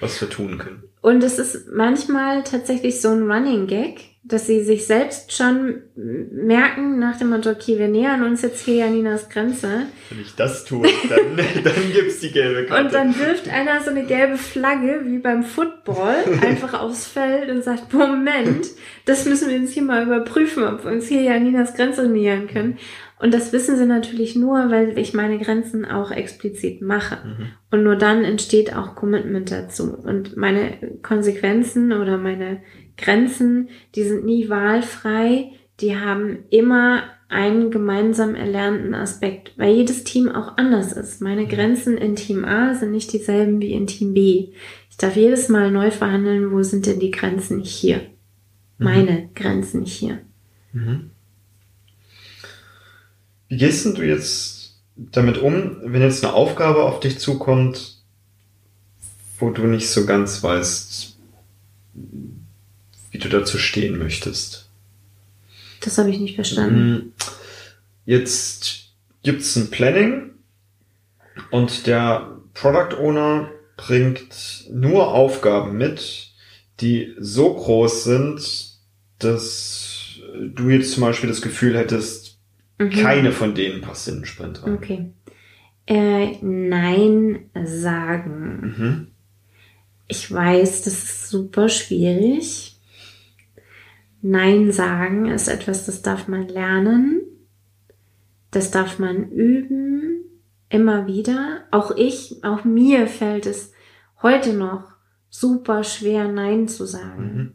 Was 0.00 0.20
wir 0.20 0.28
tun 0.28 0.58
können. 0.58 0.82
Und 1.00 1.22
es 1.22 1.38
ist 1.38 1.68
manchmal 1.72 2.42
tatsächlich 2.42 3.00
so 3.00 3.08
ein 3.08 3.30
Running 3.30 3.66
Gag, 3.66 4.15
dass 4.28 4.46
sie 4.46 4.64
sich 4.64 4.86
selbst 4.86 5.32
schon 5.32 5.82
merken 5.94 6.98
nach 6.98 7.16
dem 7.16 7.30
Motto, 7.30 7.50
okay, 7.50 7.78
wir 7.78 7.86
nähern 7.86 8.24
uns 8.24 8.42
jetzt 8.42 8.64
hier 8.64 8.76
Janinas 8.76 9.28
Grenze. 9.28 9.82
Wenn 10.10 10.20
ich 10.20 10.34
das 10.34 10.64
tue, 10.64 10.88
dann, 11.08 11.36
dann 11.64 11.92
gibt's 11.92 12.20
die 12.20 12.32
gelbe 12.32 12.66
Karte. 12.66 12.84
Und 12.84 12.94
dann 12.94 13.18
wirft 13.18 13.48
einer 13.48 13.80
so 13.80 13.90
eine 13.90 14.04
gelbe 14.04 14.36
Flagge 14.36 15.02
wie 15.04 15.18
beim 15.18 15.44
Football 15.44 16.16
einfach 16.42 16.80
aufs 16.80 17.06
Feld 17.06 17.50
und 17.50 17.62
sagt, 17.62 17.92
Moment, 17.92 18.66
das 19.04 19.26
müssen 19.26 19.48
wir 19.48 19.58
jetzt 19.58 19.74
hier 19.74 19.84
mal 19.84 20.02
überprüfen, 20.02 20.64
ob 20.64 20.84
wir 20.84 20.90
uns 20.90 21.06
hier 21.06 21.22
Janinas 21.22 21.74
Grenze 21.74 22.08
nähern 22.08 22.48
können. 22.48 22.78
Und 23.18 23.32
das 23.32 23.52
wissen 23.52 23.78
sie 23.78 23.86
natürlich 23.86 24.36
nur, 24.36 24.70
weil 24.70 24.98
ich 24.98 25.14
meine 25.14 25.38
Grenzen 25.38 25.84
auch 25.84 26.10
explizit 26.10 26.82
mache. 26.82 27.16
Mhm. 27.24 27.46
Und 27.70 27.84
nur 27.84 27.96
dann 27.96 28.24
entsteht 28.24 28.74
auch 28.74 28.94
Commitment 28.94 29.50
dazu. 29.50 29.96
Und 29.96 30.36
meine 30.36 30.98
Konsequenzen 31.02 31.92
oder 31.92 32.18
meine 32.18 32.60
Grenzen, 32.96 33.68
die 33.94 34.04
sind 34.04 34.24
nie 34.24 34.48
wahlfrei. 34.48 35.52
Die 35.80 35.96
haben 35.96 36.44
immer 36.50 37.04
einen 37.28 37.70
gemeinsam 37.70 38.34
erlernten 38.34 38.94
Aspekt, 38.94 39.52
weil 39.56 39.74
jedes 39.74 40.04
Team 40.04 40.28
auch 40.28 40.56
anders 40.56 40.92
ist. 40.92 41.20
Meine 41.20 41.46
Grenzen 41.46 41.98
in 41.98 42.14
Team 42.14 42.44
A 42.44 42.74
sind 42.74 42.92
nicht 42.92 43.12
dieselben 43.12 43.60
wie 43.60 43.72
in 43.72 43.86
Team 43.86 44.14
B. 44.14 44.48
Ich 44.90 44.96
darf 44.96 45.16
jedes 45.16 45.48
Mal 45.48 45.70
neu 45.70 45.90
verhandeln, 45.90 46.52
wo 46.52 46.62
sind 46.62 46.86
denn 46.86 47.00
die 47.00 47.10
Grenzen 47.10 47.60
hier? 47.60 48.00
Meine 48.78 49.30
Grenzen 49.34 49.84
hier. 49.84 50.20
Mhm. 50.72 51.10
Wie 53.48 53.56
gehst 53.56 53.84
denn 53.84 53.94
du 53.94 54.02
jetzt 54.02 54.80
damit 54.96 55.38
um, 55.38 55.78
wenn 55.84 56.02
jetzt 56.02 56.24
eine 56.24 56.34
Aufgabe 56.34 56.82
auf 56.84 57.00
dich 57.00 57.18
zukommt, 57.18 58.02
wo 59.38 59.50
du 59.50 59.66
nicht 59.66 59.88
so 59.88 60.06
ganz 60.06 60.42
weißt, 60.42 61.18
wie 63.10 63.18
du 63.18 63.28
dazu 63.28 63.58
stehen 63.58 63.98
möchtest? 63.98 64.68
Das 65.80 65.98
habe 65.98 66.10
ich 66.10 66.18
nicht 66.18 66.34
verstanden. 66.34 66.88
Mhm. 66.94 67.12
Jetzt 68.04 68.90
gibt's 69.22 69.56
ein 69.56 69.70
Planning 69.70 70.30
und 71.50 71.86
der 71.86 72.38
Product 72.54 72.96
Owner 72.98 73.50
bringt 73.76 74.64
nur 74.70 75.12
Aufgaben 75.12 75.76
mit, 75.76 76.30
die 76.80 77.14
so 77.18 77.52
groß 77.54 78.04
sind, 78.04 78.70
dass 79.18 80.18
du 80.54 80.68
jetzt 80.70 80.92
zum 80.92 81.02
Beispiel 81.02 81.28
das 81.28 81.42
Gefühl 81.42 81.76
hättest, 81.76 82.36
Mhm. 82.78 82.90
keine 82.90 83.32
von 83.32 83.54
denen 83.54 83.80
passt 83.80 84.06
in 84.08 84.16
den 84.16 84.24
Sprint 84.26 84.62
rein. 84.62 84.74
Okay. 84.74 85.10
Äh, 85.86 86.36
nein 86.42 87.48
sagen. 87.64 88.60
Mhm. 88.76 89.06
Ich 90.08 90.30
weiß, 90.30 90.82
das 90.82 90.92
ist 91.02 91.28
super 91.30 91.68
schwierig. 91.70 92.75
Nein 94.28 94.72
sagen 94.72 95.26
ist 95.26 95.46
etwas, 95.46 95.86
das 95.86 96.02
darf 96.02 96.26
man 96.26 96.48
lernen. 96.48 97.20
Das 98.50 98.72
darf 98.72 98.98
man 98.98 99.30
üben. 99.30 100.24
Immer 100.68 101.06
wieder. 101.06 101.64
Auch 101.70 101.92
ich, 101.96 102.42
auch 102.42 102.64
mir 102.64 103.06
fällt 103.06 103.46
es 103.46 103.70
heute 104.22 104.52
noch 104.52 104.82
super 105.30 105.84
schwer, 105.84 106.26
Nein 106.26 106.66
zu 106.66 106.86
sagen. 106.86 107.22
Mhm. 107.22 107.52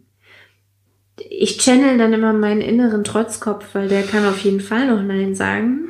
Ich 1.30 1.58
channel 1.58 1.98
dann 1.98 2.14
immer 2.14 2.32
meinen 2.32 2.62
inneren 2.62 3.04
Trotzkopf, 3.04 3.66
weil 3.74 3.90
der 3.90 4.04
kann 4.04 4.26
auf 4.26 4.40
jeden 4.40 4.62
Fall 4.62 4.88
noch 4.88 5.04
Nein 5.04 5.36
sagen. 5.36 5.90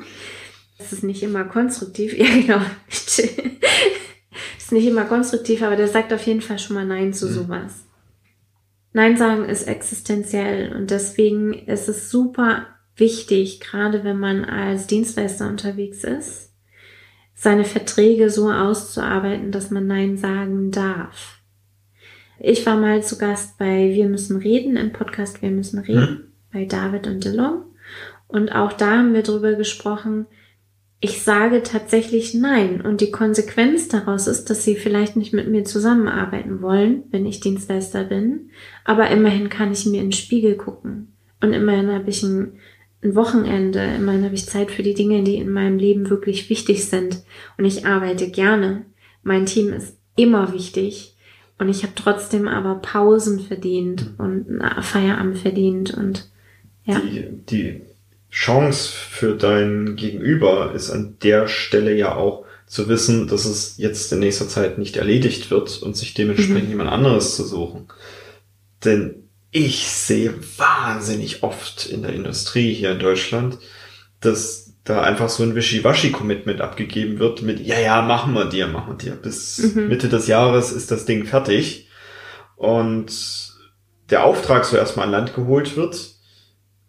Das 0.80 0.92
ist 0.92 1.04
nicht 1.04 1.22
immer 1.22 1.44
konstruktiv. 1.44 2.14
Ja, 2.18 2.26
genau. 2.26 2.62
ist 2.88 4.72
nicht 4.72 4.88
immer 4.88 5.06
konstruktiv, 5.06 5.62
aber 5.62 5.76
der 5.76 5.88
sagt 5.88 6.12
auf 6.12 6.26
jeden 6.26 6.42
Fall 6.42 6.58
schon 6.58 6.76
mal 6.76 6.86
Nein 6.88 7.14
zu 7.14 7.28
Mhm. 7.28 7.34
sowas. 7.34 7.86
Nein 8.94 9.18
sagen 9.18 9.46
ist 9.46 9.68
existenziell 9.68 10.76
und 10.76 10.92
deswegen 10.92 11.54
ist 11.54 11.88
es 11.88 12.10
super 12.10 12.68
wichtig, 12.96 13.62
gerade 13.62 14.04
wenn 14.04 14.20
man 14.20 14.44
als 14.44 14.88
Dienstleister 14.88 15.48
unterwegs 15.48 16.04
ist, 16.04 16.54
seine 17.34 17.64
Verträge 17.64 18.30
so 18.30 18.52
auszuarbeiten, 18.52 19.52
dass 19.52 19.72
man 19.72 19.88
Nein 19.88 20.18
sagen 20.18 20.72
darf. 20.72 21.40
Ich 22.40 22.66
war 22.66 22.76
mal 22.76 23.04
zu 23.04 23.18
Gast 23.18 23.58
bei 23.58 23.92
Wir 23.94 24.10
müssen 24.10 24.38
reden, 24.38 24.76
im 24.76 24.92
Podcast 24.92 25.42
Wir 25.42 25.52
müssen 25.52 25.80
reden, 25.80 26.34
bei 26.52 26.66
David 26.66 27.08
und 27.08 27.24
DeLong. 27.24 27.64
Und 28.28 28.54
auch 28.54 28.74
da 28.74 28.98
haben 28.98 29.14
wir 29.14 29.24
drüber 29.24 29.54
gesprochen, 29.54 30.26
ich 31.04 31.24
sage 31.24 31.64
tatsächlich 31.64 32.36
nein. 32.36 32.80
Und 32.80 33.02
die 33.02 33.10
Konsequenz 33.10 33.88
daraus 33.88 34.28
ist, 34.28 34.50
dass 34.52 34.64
sie 34.64 34.76
vielleicht 34.76 35.16
nicht 35.16 35.34
mit 35.34 35.50
mir 35.50 35.66
zusammenarbeiten 35.66 36.62
wollen, 36.62 37.04
wenn 37.10 37.26
ich 37.26 37.40
Dienstleister 37.40 38.04
bin. 38.04 38.52
Aber 38.86 39.10
immerhin 39.10 39.50
kann 39.50 39.72
ich 39.72 39.88
mir 39.88 39.98
in 39.98 40.08
den 40.08 40.12
Spiegel 40.12 40.56
gucken. 40.56 41.12
Und 41.42 41.54
immerhin 41.54 41.92
habe 41.92 42.12
ich 42.12 42.22
ein, 42.22 42.54
ein 43.04 43.16
Wochenende, 43.16 43.84
immerhin 43.98 44.24
habe 44.24 44.36
ich 44.36 44.46
Zeit 44.46 44.70
für 44.70 44.84
die 44.84 44.94
Dinge, 44.94 45.24
die 45.24 45.38
in 45.38 45.50
meinem 45.50 45.80
Leben 45.80 46.12
wirklich 46.12 46.52
wichtig 46.52 46.86
sind. 46.86 47.24
Und 47.58 47.66
ich 47.66 47.88
arbeite 47.88 48.30
gerne. 48.30 48.86
Mein 49.24 49.48
Team 49.48 49.74
ist 49.74 49.98
immer 50.16 50.54
wichtig. 50.54 51.16
Und 51.58 51.70
ich 51.70 51.82
habe 51.82 51.94
trotzdem 51.96 52.48
aber 52.48 52.76
Pausen 52.76 53.40
verdient 53.40 54.14
und 54.20 54.62
Feierabend 54.82 55.40
verdient 55.40 55.96
und 55.96 56.30
ja. 56.86 57.00
Die, 57.00 57.28
die 57.50 57.82
Chance 58.32 58.90
für 58.94 59.36
dein 59.36 59.96
Gegenüber 59.98 60.72
ist 60.74 60.90
an 60.90 61.18
der 61.22 61.48
Stelle 61.48 61.94
ja 61.94 62.16
auch 62.16 62.46
zu 62.66 62.88
wissen, 62.88 63.28
dass 63.28 63.44
es 63.46 63.78
jetzt 63.78 64.12
in 64.14 64.20
nächster 64.20 64.48
Zeit 64.48 64.78
nicht 64.78 64.96
erledigt 64.96 65.52
wird 65.52 65.82
und 65.84 65.98
sich 65.98 66.14
dementsprechend 66.14 66.64
Mhm. 66.66 66.70
jemand 66.70 66.90
anderes 66.90 67.36
zu 67.36 67.44
suchen. 67.44 67.88
Denn 68.86 69.30
ich 69.52 69.88
sehe 69.90 70.34
wahnsinnig 70.58 71.44
oft 71.44 71.86
in 71.88 72.04
der 72.04 72.14
Industrie 72.14 72.74
hier 72.74 72.92
in 72.94 73.00
Deutschland, 73.00 73.58
dass 74.22 74.74
da 74.86 75.02
einfach 75.02 75.28
so 75.30 75.44
ein 75.44 75.54
Wischiwaschi-Commitment 75.56 76.62
abgegeben 76.62 77.20
wird 77.20 77.42
mit, 77.42 77.60
ja, 77.60 77.80
ja, 77.80 78.02
machen 78.02 78.34
wir 78.34 78.46
dir, 78.46 78.68
machen 78.68 78.94
wir 78.94 78.98
dir. 78.98 79.16
Bis 79.16 79.60
Mhm. 79.76 79.90
Mitte 79.90 80.08
des 80.08 80.28
Jahres 80.28 80.72
ist 80.72 80.90
das 80.90 81.06
Ding 81.06 81.26
fertig. 81.26 81.90
Und 82.56 83.12
der 84.10 84.24
Auftrag 84.24 84.64
so 84.66 84.78
erstmal 84.78 85.06
an 85.08 85.12
Land 85.12 85.36
geholt 85.36 85.76
wird, 85.76 86.14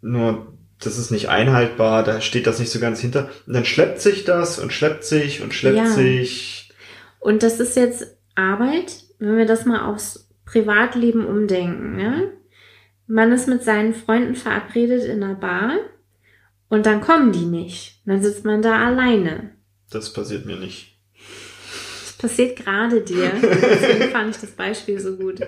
nur 0.00 0.52
das 0.84 0.98
ist 0.98 1.10
nicht 1.10 1.28
einhaltbar, 1.28 2.02
da 2.02 2.20
steht 2.20 2.46
das 2.46 2.58
nicht 2.58 2.70
so 2.70 2.80
ganz 2.80 3.00
hinter. 3.00 3.30
Und 3.46 3.54
dann 3.54 3.64
schleppt 3.64 4.00
sich 4.00 4.24
das 4.24 4.58
und 4.58 4.72
schleppt 4.72 5.04
sich 5.04 5.42
und 5.42 5.54
schleppt 5.54 5.76
Ja. 5.78 5.86
sich. 5.86 6.72
Und 7.20 7.42
das 7.42 7.60
ist 7.60 7.76
jetzt 7.76 8.06
Arbeit, 8.34 9.04
wenn 9.18 9.36
wir 9.36 9.46
das 9.46 9.64
mal 9.64 9.86
aufs 9.86 10.28
Privatleben 10.44 11.24
umdenken. 11.26 11.98
Ja? 11.98 12.14
man 13.06 13.32
ist 13.32 13.46
mit 13.48 13.62
seinen 13.62 13.94
Freunden 13.94 14.34
verabredet 14.36 15.04
in 15.04 15.22
einer 15.22 15.34
Bar 15.34 15.76
und 16.68 16.86
dann 16.86 17.00
kommen 17.02 17.32
die 17.32 17.44
nicht. 17.44 18.00
Dann 18.06 18.22
sitzt 18.22 18.44
man 18.44 18.62
da 18.62 18.86
alleine. 18.86 19.50
Das 19.90 20.12
passiert 20.12 20.46
mir 20.46 20.56
nicht. 20.56 20.96
Das 22.04 22.12
passiert 22.16 22.56
gerade 22.56 23.02
dir. 23.02 23.32
Deswegen 23.42 24.10
fand 24.10 24.34
ich 24.34 24.40
das 24.40 24.52
Beispiel 24.52 24.98
so 24.98 25.16
gut. 25.16 25.40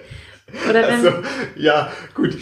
Oder 0.69 0.83
wenn, 0.83 1.07
Also, 1.07 1.13
ja, 1.57 1.91
gut. 2.15 2.37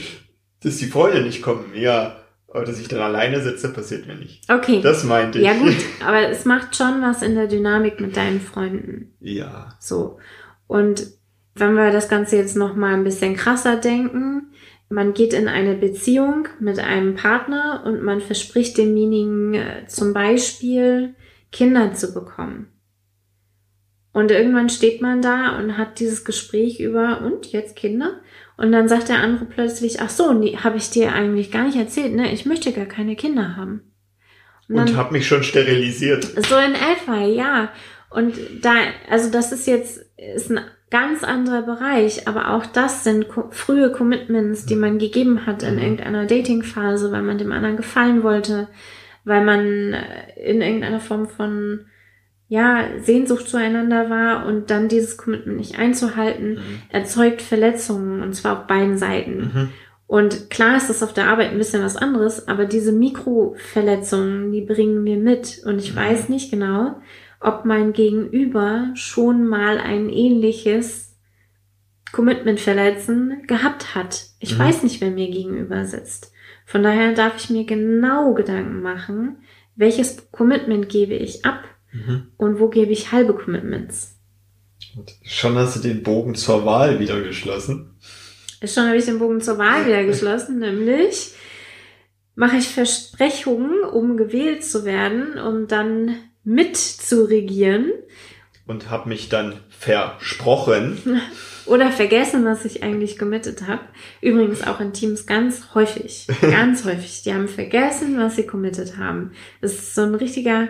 Dass 0.63 0.79
die 0.79 0.87
Freunde 0.87 1.23
nicht 1.23 1.43
kommen, 1.43 1.73
ja. 1.75 2.22
Aber 2.55 2.67
dass 2.67 2.79
ich 2.79 2.87
dann 2.87 3.01
alleine 3.01 3.41
sitze, 3.41 3.73
passiert 3.73 4.07
mir 4.07 4.15
nicht. 4.15 4.49
okay. 4.51 4.81
Das 4.83 5.05
meinte 5.05 5.39
ich. 5.39 5.45
Ja 5.45 5.55
gut, 5.55 5.75
aber 6.07 6.29
es 6.29 6.45
macht 6.45 6.77
schon 6.77 7.01
was 7.01 7.23
in 7.23 7.35
der 7.35 7.47
Dynamik 7.47 7.99
mit 7.99 8.15
deinen 8.15 8.41
Freunden. 8.43 9.15
Ja. 9.21 9.75
So. 9.81 10.19
Und 10.67 11.07
wenn 11.55 11.75
wir 11.75 11.93
das 11.93 12.11
Ganze 12.11 12.37
jetzt 12.37 12.57
noch 12.57 12.77
mal 12.77 12.93
ein 12.93 13.05
bisschen 13.05 13.37
krasser 13.37 13.77
denken, 13.77 14.53
man 14.91 15.15
geht 15.15 15.33
in 15.33 15.49
eine 15.49 15.75
Beziehung 15.75 16.49
mit 16.61 16.79
einem 16.79 17.15
Partner 17.15 17.85
und 17.87 18.03
man 18.03 18.21
verspricht 18.21 18.77
demjenigen 18.77 19.55
äh, 19.55 19.87
zum 19.87 20.13
Beispiel 20.13 21.15
Kinder 21.51 21.95
zu 21.95 22.13
bekommen. 22.13 22.69
Und 24.13 24.31
irgendwann 24.31 24.69
steht 24.69 25.01
man 25.01 25.23
da 25.23 25.59
und 25.59 25.79
hat 25.79 25.99
dieses 25.99 26.27
Gespräch 26.27 26.81
über 26.81 27.23
und 27.23 27.51
jetzt 27.51 27.77
Kinder? 27.77 28.21
Und 28.57 28.73
dann 28.73 28.89
sagt 28.89 29.09
der 29.09 29.19
andere 29.21 29.47
plötzlich, 29.47 30.01
ach 30.01 30.11
so, 30.11 30.33
nee, 30.33 30.57
habe 30.57 30.77
ich 30.77 30.91
dir 30.91 31.13
eigentlich 31.13 31.51
gar 31.51 31.65
nicht 31.65 31.77
erzählt, 31.77 32.15
ne? 32.15 32.33
Ich 32.33 32.47
möchte 32.47 32.73
gar 32.73 32.87
keine 32.87 33.17
Kinder 33.17 33.57
haben. 33.57 33.93
Und 34.69 34.97
hab 34.97 35.13
mich 35.13 35.27
schon 35.27 35.43
sterilisiert. 35.43 36.25
So 36.25 36.57
in 36.57 36.75
etwa, 36.75 37.25
ja. 37.25 37.71
Und 38.11 38.35
da, 38.63 38.75
also 39.11 39.31
das 39.31 39.53
ist 39.53 39.67
jetzt, 39.67 40.05
ist 40.17 40.51
ein 40.51 40.61
ganz 40.91 41.25
anderer 41.25 41.63
Bereich, 41.63 42.29
aber 42.29 42.51
auch 42.55 42.67
das 42.67 43.05
sind 43.05 43.29
ko 43.29 43.49
frühe 43.51 43.91
Commitments, 43.91 44.67
die 44.67 44.77
man 44.77 44.99
gegeben 44.99 45.47
hat 45.47 45.63
in 45.63 45.77
Mhm. 45.77 45.81
irgendeiner 45.83 46.27
Datingphase, 46.27 47.11
weil 47.11 47.23
man 47.23 47.39
dem 47.39 47.53
anderen 47.53 47.77
gefallen 47.77 48.23
wollte, 48.23 48.69
weil 49.25 49.45
man 49.45 49.95
äh, 49.95 50.41
in 50.45 50.61
irgendeiner 50.61 51.01
Form 51.01 51.29
von, 51.29 51.87
ja, 52.53 52.85
Sehnsucht 53.01 53.49
zueinander 53.49 54.11
war 54.11 54.45
und 54.45 54.69
dann 54.69 54.89
dieses 54.89 55.17
Commitment 55.17 55.57
nicht 55.57 55.79
einzuhalten, 55.79 56.57
Mhm. 56.57 56.83
erzeugt 56.91 57.41
Verletzungen 57.41 58.23
und 58.23 58.35
zwar 58.35 58.59
auf 58.59 58.67
beiden 58.67 58.99
Seiten. 58.99 59.39
Mhm. 59.39 59.69
Und 60.07 60.51
klar 60.51 60.77
ist 60.77 60.91
das 60.91 61.03
auf 61.03 61.15
der 61.15 61.29
Arbeit 61.29 61.53
ein 61.53 61.57
bisschen 61.57 61.83
was 61.83 61.97
anderes, 61.97 62.47
aber 62.49 62.67
diese 62.67 62.93
Mikroverletzungen, 62.93 64.53
die 64.53 64.61
bringen 64.61 65.03
wir 65.07 65.17
mit. 65.17 65.63
Und 65.65 65.79
ich 65.79 65.95
Mhm. 65.95 65.99
weiß 65.99 66.29
nicht 66.29 66.51
genau, 66.51 66.97
ob 67.41 67.65
mein 67.65 67.95
Gegenüber 67.95 68.91
schon 68.97 69.47
mal 69.47 69.79
ein 69.79 70.11
ähnliches 70.11 71.17
Commitment 72.13 72.61
verletzen 72.61 73.45
gehabt 73.47 73.95
hat. 73.95 74.27
Ich 74.41 74.59
Mhm. 74.59 74.63
weiß 74.63 74.83
nicht, 74.83 75.01
wer 75.01 75.11
mir 75.11 75.31
gegenüber 75.31 75.87
sitzt. 75.87 76.35
Von 76.67 76.83
daher 76.83 77.15
darf 77.15 77.37
ich 77.43 77.49
mir 77.49 77.65
genau 77.65 78.35
Gedanken 78.35 78.83
machen, 78.83 79.39
welches 79.75 80.31
Commitment 80.33 80.91
gebe 80.91 81.15
ich 81.15 81.47
ab 81.47 81.65
Mhm. 81.93 82.29
und 82.37 82.59
wo 82.59 82.69
gebe 82.69 82.93
ich 82.93 83.13
halbe 83.13 83.35
Commitments. 83.35 84.19
Und 84.97 85.13
schon 85.23 85.57
hast 85.57 85.77
du 85.77 85.81
den 85.81 86.03
Bogen 86.03 86.35
zur 86.35 86.65
Wahl 86.65 86.99
wieder 86.99 87.21
geschlossen. 87.21 87.97
Schon 88.65 88.87
habe 88.87 88.97
ich 88.97 89.05
den 89.05 89.19
Bogen 89.19 89.41
zur 89.41 89.59
Wahl 89.59 89.87
wieder 89.87 90.05
geschlossen, 90.05 90.59
nämlich 90.59 91.33
mache 92.35 92.57
ich 92.57 92.69
Versprechungen, 92.69 93.85
um 93.85 94.17
gewählt 94.17 94.65
zu 94.65 94.85
werden, 94.85 95.39
um 95.39 95.67
dann 95.67 96.17
mit 96.45 96.77
zu 96.77 97.25
regieren 97.29 97.93
Und 98.67 98.91
hab 98.91 99.07
mich 99.07 99.29
dann 99.29 99.61
versprochen. 99.69 101.21
oder 101.67 101.91
vergessen, 101.91 102.45
was 102.45 102.65
ich 102.65 102.83
eigentlich 102.83 103.19
committed 103.19 103.67
habe. 103.67 103.83
Übrigens 104.21 104.63
auch 104.63 104.81
in 104.81 104.93
Teams 104.93 105.27
ganz 105.27 105.75
häufig, 105.75 106.27
ganz 106.41 106.85
häufig. 106.85 107.23
Die 107.23 107.33
haben 107.33 107.49
vergessen, 107.49 108.19
was 108.19 108.37
sie 108.37 108.47
committed 108.47 108.97
haben. 108.97 109.33
Das 109.61 109.73
ist 109.73 109.95
so 109.95 110.03
ein 110.03 110.15
richtiger 110.15 110.69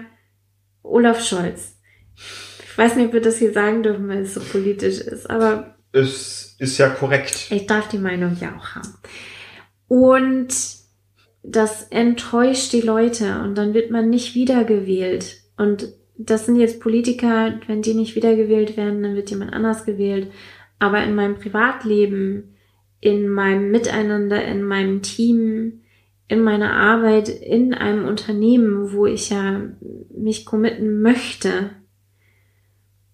Olaf 0.83 1.25
Scholz. 1.25 1.77
Ich 2.17 2.79
weiß 2.79 2.97
nicht, 2.97 3.09
ob 3.09 3.13
wir 3.13 3.21
das 3.21 3.39
hier 3.39 3.53
sagen 3.53 3.83
dürfen, 3.83 4.09
weil 4.09 4.23
es 4.23 4.35
so 4.35 4.41
politisch 4.41 5.01
ist, 5.01 5.29
aber 5.29 5.77
Es 5.93 6.57
ist 6.59 6.79
ja 6.79 6.89
korrekt. 6.89 7.49
Ich 7.51 7.67
darf 7.67 7.89
die 7.89 7.99
Meinung 7.99 8.37
ja 8.41 8.57
auch 8.57 8.75
haben. 8.75 8.95
Und 9.89 10.55
das 11.43 11.89
enttäuscht 11.91 12.73
die 12.73 12.81
Leute 12.81 13.41
und 13.43 13.57
dann 13.57 13.75
wird 13.75 13.91
man 13.91 14.09
nicht 14.09 14.35
wiedergewählt. 14.35 15.43
Und 15.57 15.89
das 16.17 16.47
sind 16.47 16.57
jetzt 16.57 16.81
Politiker, 16.81 17.61
wenn 17.67 17.83
die 17.83 17.95
nicht 17.95 18.15
wiedergewählt 18.15 18.77
werden, 18.77 19.03
dann 19.03 19.17
wird 19.17 19.31
jemand 19.31 19.53
anders 19.53 19.85
gewählt. 19.85 20.31
Aber 20.79 21.03
in 21.03 21.15
meinem 21.15 21.37
Privatleben, 21.37 22.57
in 23.01 23.29
meinem 23.29 23.71
Miteinander, 23.71 24.45
in 24.45 24.63
meinem 24.63 25.03
Team, 25.03 25.82
in 26.33 26.43
meiner 26.43 26.73
Arbeit, 26.73 27.29
in 27.29 27.75
einem 27.75 28.07
Unternehmen, 28.07 28.93
wo 28.93 29.07
ich 29.07 29.31
ja 29.31 29.61
mich 30.17 30.47
committen 30.47 31.03
möchte, 31.03 31.71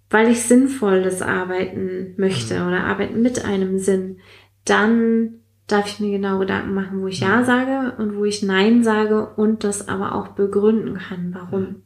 weil 0.09 0.31
ich 0.31 0.43
sinnvolles 0.43 1.21
arbeiten 1.21 2.15
möchte 2.17 2.65
oder 2.67 2.85
arbeiten 2.85 3.21
mit 3.21 3.45
einem 3.45 3.79
Sinn, 3.79 4.21
dann 4.65 5.41
darf 5.67 5.87
ich 5.87 6.01
mir 6.01 6.13
genau 6.13 6.39
Gedanken 6.39 6.75
machen, 6.75 7.03
wo 7.03 7.09
ich 7.09 7.21
Ja 7.21 7.45
sage 7.45 8.01
und 8.01 8.17
wo 8.17 8.25
ich 8.25 8.43
Nein 8.43 8.85
sage 8.85 9.35
und 9.37 9.65
das 9.65 9.89
aber 9.89 10.15
auch 10.15 10.29
begründen 10.29 10.99
kann, 10.99 11.35
warum. 11.35 11.83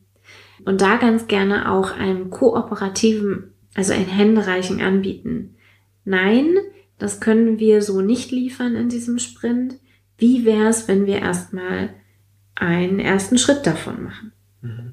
Und 0.65 0.83
da 0.83 0.97
ganz 0.97 1.27
gerne 1.27 1.71
auch 1.71 1.97
einen 1.97 2.31
kooperativen, 2.31 3.55
also 3.75 3.93
ein 3.93 4.07
Händereichen 4.07 4.81
anbieten. 4.81 5.57
Nein, 6.05 6.59
das 6.99 7.21
können 7.21 7.59
wir 7.59 7.83
so 7.83 8.03
nicht 8.03 8.31
liefern 8.31 8.77
in 8.77 8.89
diesem 8.89 9.19
Sprint. 9.19 9.79
Wie 10.23 10.45
wäre 10.45 10.69
es, 10.69 10.87
wenn 10.87 11.05
wir 11.05 11.19
erstmal 11.19 11.91
einen 12.55 13.01
ersten 13.01 13.39
Schritt 13.39 13.67
davon 13.67 14.05
machen? 14.05 14.33
Mhm. 14.61 14.93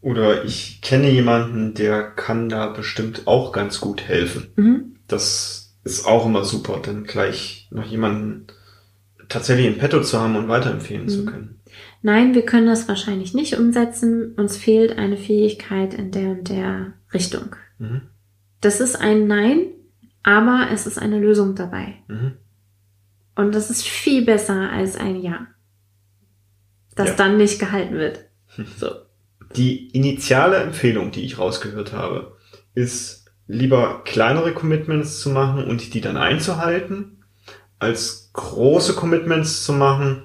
Oder 0.00 0.44
ich 0.44 0.80
kenne 0.82 1.10
jemanden, 1.10 1.74
der 1.74 2.02
kann 2.02 2.48
da 2.48 2.66
bestimmt 2.66 3.28
auch 3.28 3.52
ganz 3.52 3.80
gut 3.80 4.02
helfen. 4.02 4.48
Mhm. 4.56 4.96
Das 5.06 5.76
ist 5.84 6.06
auch 6.06 6.26
immer 6.26 6.44
super, 6.44 6.80
dann 6.84 7.04
gleich 7.04 7.68
noch 7.70 7.86
jemanden 7.86 8.48
tatsächlich 9.28 9.66
im 9.66 9.78
Petto 9.78 10.02
zu 10.02 10.20
haben 10.20 10.34
und 10.34 10.48
weiterempfehlen 10.48 11.08
zu 11.08 11.20
Mhm. 11.22 11.26
können. 11.26 11.60
Nein, 12.02 12.34
wir 12.34 12.44
können 12.44 12.66
das 12.66 12.88
wahrscheinlich 12.88 13.32
nicht 13.34 13.56
umsetzen. 13.56 14.34
Uns 14.34 14.56
fehlt 14.56 14.98
eine 14.98 15.16
Fähigkeit 15.16 15.94
in 15.94 16.10
der 16.10 16.30
und 16.30 16.48
der 16.48 16.94
Richtung. 17.14 17.54
Mhm. 17.78 18.02
Das 18.60 18.80
ist 18.80 18.96
ein 18.96 19.28
Nein, 19.28 19.66
aber 20.24 20.66
es 20.72 20.88
ist 20.88 20.98
eine 20.98 21.20
Lösung 21.20 21.54
dabei. 21.54 21.94
Und 23.34 23.54
das 23.54 23.70
ist 23.70 23.84
viel 23.86 24.24
besser 24.24 24.70
als 24.70 24.96
ein 24.96 25.16
Ja. 25.22 25.46
Das 26.94 27.10
Ja. 27.10 27.14
dann 27.16 27.36
nicht 27.36 27.58
gehalten 27.58 27.94
wird. 27.94 28.26
So. 28.76 28.88
Die 29.56 29.88
initiale 29.90 30.56
Empfehlung, 30.56 31.10
die 31.10 31.24
ich 31.24 31.38
rausgehört 31.38 31.92
habe, 31.92 32.36
ist 32.74 33.26
lieber 33.46 34.02
kleinere 34.04 34.52
Commitments 34.52 35.20
zu 35.20 35.28
machen 35.30 35.64
und 35.64 35.92
die 35.94 36.00
dann 36.00 36.16
einzuhalten, 36.16 37.22
als 37.78 38.30
große 38.32 38.94
Commitments 38.94 39.64
zu 39.64 39.72
machen 39.74 40.22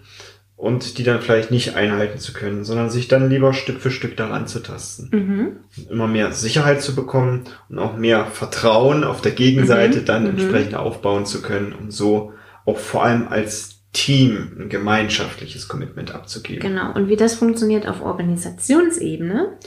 und 0.55 0.97
die 0.97 1.03
dann 1.03 1.21
vielleicht 1.21 1.51
nicht 1.51 1.75
einhalten 1.75 2.19
zu 2.19 2.31
können, 2.33 2.63
sondern 2.63 2.89
sich 2.89 3.07
dann 3.09 3.29
lieber 3.29 3.53
Stück 3.53 3.81
für 3.81 3.91
Stück 3.91 4.15
daran 4.17 4.47
zu 4.47 4.59
tasten. 4.59 5.09
Mhm. 5.11 5.87
immer 5.89 6.07
mehr 6.07 6.31
Sicherheit 6.31 6.81
zu 6.81 6.95
bekommen 6.95 7.43
und 7.69 7.79
auch 7.79 7.97
mehr 7.97 8.25
Vertrauen 8.27 9.03
auf 9.03 9.21
der 9.21 9.33
Gegenseite 9.33 9.99
Mhm, 9.99 10.05
dann 10.05 10.23
mhm. 10.23 10.29
entsprechend 10.31 10.75
aufbauen 10.75 11.25
zu 11.25 11.41
können, 11.41 11.73
um 11.73 11.91
so 11.91 12.33
auch 12.67 12.77
vor 12.77 13.03
allem 13.03 13.27
als 13.29 13.81
Team 13.93 14.57
ein 14.59 14.69
gemeinschaftliches 14.69 15.67
Commitment 15.67 16.13
abzugeben. 16.13 16.61
Genau. 16.61 16.93
Und 16.93 17.07
wie 17.07 17.15
das 17.15 17.35
funktioniert 17.35 17.87
auf 17.87 18.01
Organisationsebene, 18.01 19.57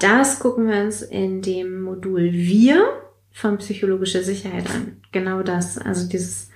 das 0.00 0.40
gucken 0.40 0.66
wir 0.66 0.80
uns 0.80 1.02
in 1.02 1.42
dem 1.42 1.82
Modul 1.82 2.32
Wir 2.32 2.88
von 3.30 3.58
psychologischer 3.58 4.22
Sicherheit 4.22 4.68
an. 4.70 4.96
Genau 5.12 5.42
das. 5.42 5.78
Also 5.78 6.08
dieses 6.08 6.50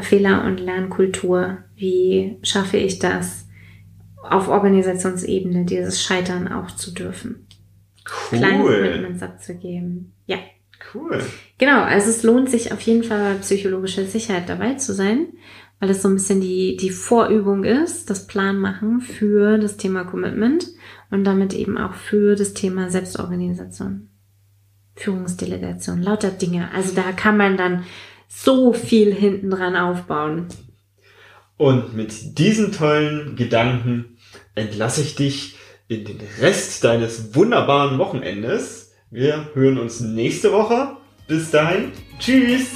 Fehler- 0.00 0.44
und 0.44 0.60
Lernkultur. 0.60 1.58
Wie 1.74 2.38
schaffe 2.42 2.76
ich 2.76 2.98
das 2.98 3.46
auf 4.22 4.48
Organisationsebene, 4.48 5.64
dieses 5.64 6.02
Scheitern 6.02 6.48
auch 6.48 6.70
zu 6.70 6.92
dürfen? 6.92 7.46
Kleine 8.04 8.62
Cool. 8.62 8.82
Commitments 8.82 9.22
abzugeben. 9.22 10.12
Ja. 10.26 10.38
Cool. 10.92 11.22
Genau, 11.58 11.82
also 11.82 12.10
es 12.10 12.22
lohnt 12.22 12.50
sich 12.50 12.72
auf 12.72 12.80
jeden 12.80 13.04
Fall 13.04 13.34
bei 13.34 13.40
psychologischer 13.40 14.04
Sicherheit 14.04 14.48
dabei 14.48 14.74
zu 14.74 14.94
sein, 14.94 15.28
weil 15.80 15.90
es 15.90 16.02
so 16.02 16.08
ein 16.08 16.14
bisschen 16.14 16.40
die, 16.40 16.76
die 16.76 16.90
Vorübung 16.90 17.64
ist, 17.64 18.10
das 18.10 18.26
Plan 18.26 18.58
machen 18.58 19.00
für 19.00 19.58
das 19.58 19.76
Thema 19.76 20.04
Commitment 20.04 20.66
und 21.10 21.24
damit 21.24 21.54
eben 21.54 21.78
auch 21.78 21.94
für 21.94 22.36
das 22.36 22.54
Thema 22.54 22.90
Selbstorganisation, 22.90 24.08
Führungsdelegation, 24.94 26.02
lauter 26.02 26.30
Dinge. 26.30 26.70
Also 26.74 26.94
da 26.94 27.12
kann 27.12 27.36
man 27.36 27.56
dann 27.56 27.84
so 28.28 28.72
viel 28.72 29.12
hinten 29.12 29.50
dran 29.50 29.76
aufbauen. 29.76 30.46
Und 31.56 31.94
mit 31.94 32.38
diesen 32.38 32.72
tollen 32.72 33.36
Gedanken 33.36 34.16
entlasse 34.54 35.02
ich 35.02 35.14
dich 35.14 35.56
in 35.86 36.04
den 36.04 36.20
Rest 36.40 36.82
deines 36.84 37.34
wunderbaren 37.34 37.98
Wochenendes. 37.98 38.81
Wir 39.12 39.50
hören 39.52 39.78
uns 39.78 40.00
nächste 40.00 40.50
Woche. 40.52 40.96
Bis 41.28 41.50
dahin. 41.50 41.92
Tschüss. 42.18 42.70